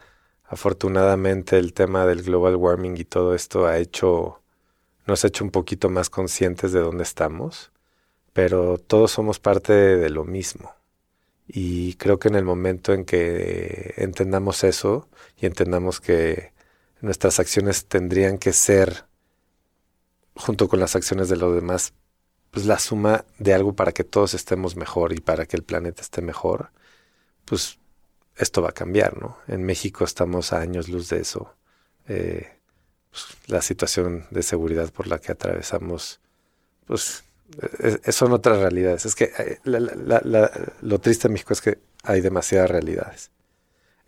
[0.44, 4.42] afortunadamente, el tema del global warming y todo esto ha hecho,
[5.06, 7.70] nos ha hecho un poquito más conscientes de dónde estamos,
[8.32, 10.74] pero todos somos parte de, de lo mismo.
[11.48, 15.08] Y creo que en el momento en que entendamos eso
[15.40, 16.52] y entendamos que
[17.00, 19.04] nuestras acciones tendrían que ser,
[20.34, 21.94] junto con las acciones de los demás,
[22.50, 26.02] pues la suma de algo para que todos estemos mejor y para que el planeta
[26.02, 26.70] esté mejor,
[27.44, 27.78] pues
[28.36, 29.38] esto va a cambiar, ¿no?
[29.48, 31.54] En México estamos a años luz de eso.
[32.08, 32.48] Eh,
[33.10, 36.20] pues, la situación de seguridad por la que atravesamos,
[36.86, 37.24] pues
[37.80, 39.06] es- es- son otras realidades.
[39.06, 39.60] Es que eh,
[40.82, 43.30] lo triste en México es que hay demasiadas realidades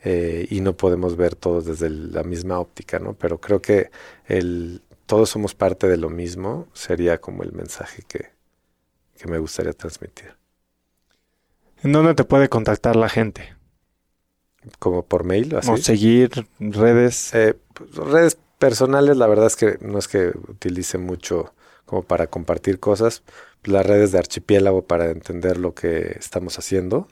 [0.05, 3.15] eh, y no podemos ver todos desde la misma óptica, ¿no?
[3.15, 3.91] Pero creo que
[4.27, 8.27] el todos somos parte de lo mismo sería como el mensaje que,
[9.17, 10.37] que me gustaría transmitir.
[11.83, 13.57] ¿En dónde te puede contactar la gente?
[14.79, 15.71] Como por mail, así.
[15.71, 17.35] O seguir redes.
[17.35, 21.55] Eh, pues, redes personales, la verdad es que no es que utilice mucho
[21.87, 23.23] como para compartir cosas.
[23.65, 27.09] Las redes de archipiélago para entender lo que estamos haciendo.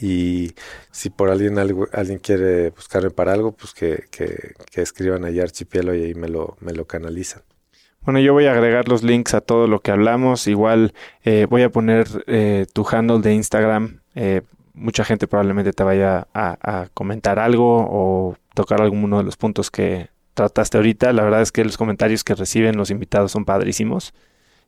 [0.00, 0.52] Y
[0.90, 5.40] si por alguien algo, alguien quiere buscarme para algo, pues que, que, que escriban ahí
[5.40, 7.42] archipiélago y ahí me lo, me lo canalizan.
[8.02, 10.46] Bueno, yo voy a agregar los links a todo lo que hablamos.
[10.46, 10.94] Igual
[11.24, 14.00] eh, voy a poner eh, tu handle de Instagram.
[14.14, 14.42] Eh,
[14.72, 19.70] mucha gente probablemente te vaya a, a comentar algo o tocar alguno de los puntos
[19.70, 21.12] que trataste ahorita.
[21.12, 24.14] La verdad es que los comentarios que reciben los invitados son padrísimos.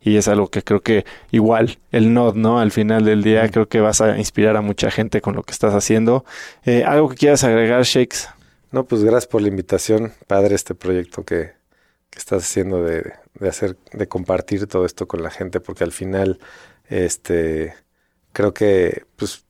[0.01, 2.59] Y es algo que creo que igual el nod, ¿no?
[2.59, 5.53] Al final del día creo que vas a inspirar a mucha gente con lo que
[5.53, 6.25] estás haciendo.
[6.65, 8.29] Eh, ¿Algo que quieras agregar, Shakes?
[8.73, 10.13] No, pues gracias por la invitación.
[10.27, 11.53] Padre este proyecto que,
[12.09, 15.93] que estás haciendo de, de hacer, de compartir todo esto con la gente, porque al
[15.93, 16.39] final,
[16.89, 17.75] este,
[18.33, 19.45] creo que, pues,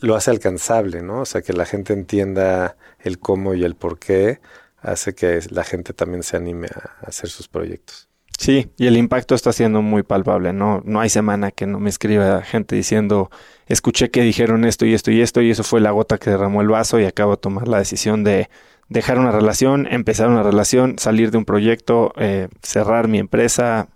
[0.00, 1.22] lo hace alcanzable, ¿no?
[1.22, 4.40] O sea, que la gente entienda el cómo y el por qué
[4.78, 8.05] hace que la gente también se anime a hacer sus proyectos.
[8.38, 10.82] Sí, y el impacto está siendo muy palpable, ¿no?
[10.84, 13.30] No hay semana que no me escriba gente diciendo,
[13.66, 16.60] escuché que dijeron esto y esto y esto, y eso fue la gota que derramó
[16.60, 18.50] el vaso y acabo de tomar la decisión de
[18.88, 23.88] dejar una relación, empezar una relación, salir de un proyecto, eh, cerrar mi empresa,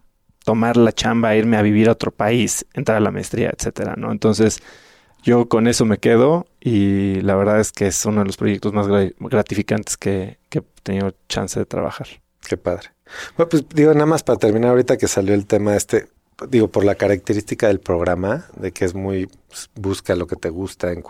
[0.44, 4.10] tomar la chamba, irme a vivir a otro país, entrar a la maestría, etcétera, ¿no?
[4.10, 4.62] Entonces,
[5.22, 8.72] yo con eso me quedo y la verdad es que es uno de los proyectos
[8.72, 8.86] más
[9.18, 12.08] gratificantes que, que he tenido chance de trabajar.
[12.48, 12.88] Qué padre.
[13.36, 16.08] Bueno, pues digo, nada más para terminar ahorita que salió el tema este,
[16.48, 20.48] digo, por la característica del programa, de que es muy, pues, busca lo que te
[20.48, 20.92] gusta.
[20.92, 21.02] En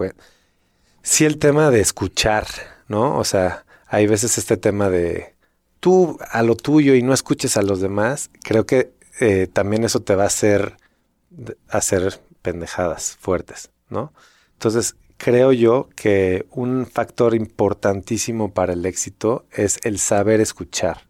[1.03, 2.47] sí, el tema de escuchar,
[2.89, 3.19] ¿no?
[3.19, 5.35] O sea, hay veces este tema de
[5.81, 10.01] tú a lo tuyo y no escuches a los demás, creo que eh, también eso
[10.01, 10.77] te va a hacer
[11.69, 14.13] hacer pendejadas fuertes, ¿no?
[14.55, 21.10] Entonces, creo yo que un factor importantísimo para el éxito es el saber escuchar.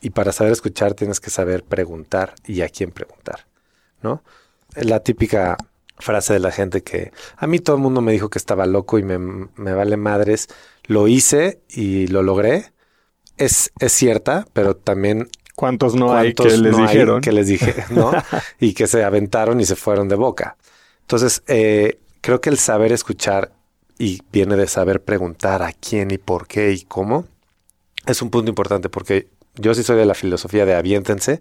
[0.00, 3.46] Y para saber escuchar tienes que saber preguntar y a quién preguntar,
[4.02, 4.22] ¿no?
[4.74, 5.56] La típica
[5.98, 8.98] frase de la gente que a mí todo el mundo me dijo que estaba loco
[8.98, 10.48] y me, me vale madres,
[10.84, 12.72] lo hice y lo logré.
[13.36, 17.20] Es, es cierta, pero también ¿Cuántos no hay que les dijeron?
[17.20, 18.12] que les dije, ¿no?
[18.60, 20.56] y que se aventaron y se fueron de boca.
[21.02, 23.52] Entonces, eh, creo que el saber escuchar
[23.98, 27.26] y viene de saber preguntar a quién y por qué y cómo
[28.06, 31.40] es un punto importante porque yo sí soy de la filosofía de aviéntense,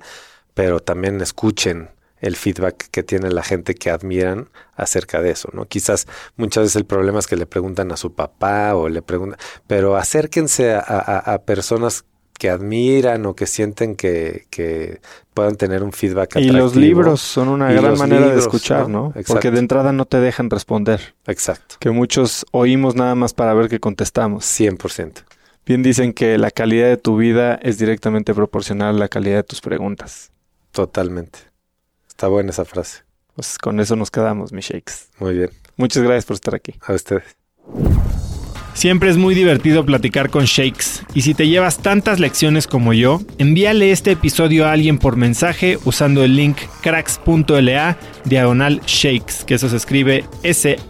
[0.54, 1.90] pero también escuchen
[2.22, 5.66] el feedback que tiene la gente que admiran acerca de eso, ¿no?
[5.66, 9.40] Quizás muchas veces el problema es que le preguntan a su papá o le preguntan,
[9.68, 12.06] pero acérquense a, personas
[12.38, 15.02] que admiran o que sienten que, que,
[15.34, 16.54] puedan tener un feedback atractivo.
[16.54, 19.14] Y los libros son una gran manera de escuchar, ¿no?
[19.28, 21.16] Porque de entrada no te dejan responder.
[21.28, 21.76] Exacto.
[21.80, 24.46] Que muchos oímos nada más para ver qué contestamos.
[24.46, 25.24] 100%.
[25.70, 29.44] Bien dicen que la calidad de tu vida es directamente proporcional a la calidad de
[29.44, 30.32] tus preguntas.
[30.72, 31.38] Totalmente.
[32.08, 33.04] Está buena esa frase.
[33.36, 34.94] Pues con eso nos quedamos, mis shakes.
[35.20, 35.52] Muy bien.
[35.78, 36.74] Muchas gracias por estar aquí.
[36.82, 37.38] A ustedes.
[38.74, 43.22] Siempre es muy divertido platicar con Shakes, y si te llevas tantas lecciones como yo,
[43.38, 49.70] envíale este episodio a alguien por mensaje usando el link cracks.la diagonal Shakes, que eso
[49.70, 50.90] se escribe S-H-A-K-E-S.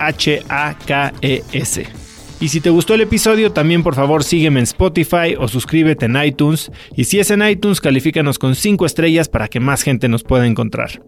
[2.41, 6.15] Y si te gustó el episodio, también por favor sígueme en Spotify o suscríbete en
[6.23, 6.71] iTunes.
[6.95, 10.47] Y si es en iTunes, califícanos con 5 estrellas para que más gente nos pueda
[10.47, 11.01] encontrar.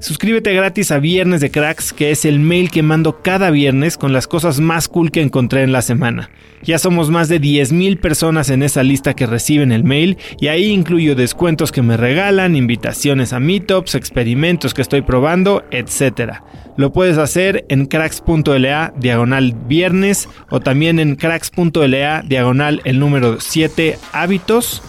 [0.00, 4.14] Suscríbete gratis a Viernes de Cracks, que es el mail que mando cada viernes con
[4.14, 6.30] las cosas más cool que encontré en la semana.
[6.62, 10.70] Ya somos más de 10.000 personas en esa lista que reciben el mail y ahí
[10.70, 16.40] incluyo descuentos que me regalan, invitaciones a meetups, experimentos que estoy probando, etc.
[16.78, 23.98] Lo puedes hacer en cracks.la diagonal viernes o también en cracks.la diagonal el número 7
[24.12, 24.82] hábitos,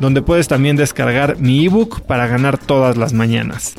[0.00, 3.74] donde puedes también descargar mi ebook para ganar todas las mañanas.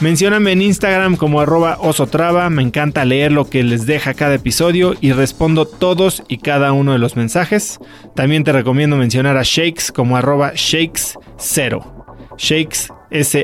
[0.00, 4.94] Mencióname en Instagram como arroba osotrava, me encanta leer lo que les deja cada episodio
[5.00, 7.78] y respondo todos y cada uno de los mensajes.
[8.14, 11.94] También te recomiendo mencionar a Shakes como arroba Shakes0.
[12.36, 13.40] Shakes S-H-A-K-E-S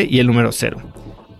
[0.00, 0.94] e y el número 0.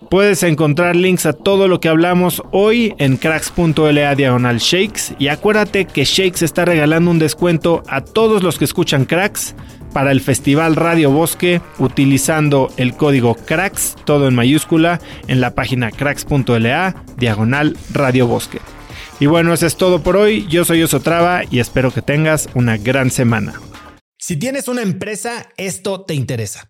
[0.09, 5.85] Puedes encontrar links a todo lo que hablamos hoy en cracks.la diagonal shakes y acuérdate
[5.85, 9.55] que Shakes está regalando un descuento a todos los que escuchan cracks
[9.95, 14.99] para el Festival Radio Bosque utilizando el código CRACKS, todo en mayúscula,
[15.29, 18.59] en la página cracks.la, diagonal Radio Bosque.
[19.21, 20.47] Y bueno, eso es todo por hoy.
[20.49, 23.53] Yo soy Osotrava y espero que tengas una gran semana.
[24.17, 26.69] Si tienes una empresa, esto te interesa.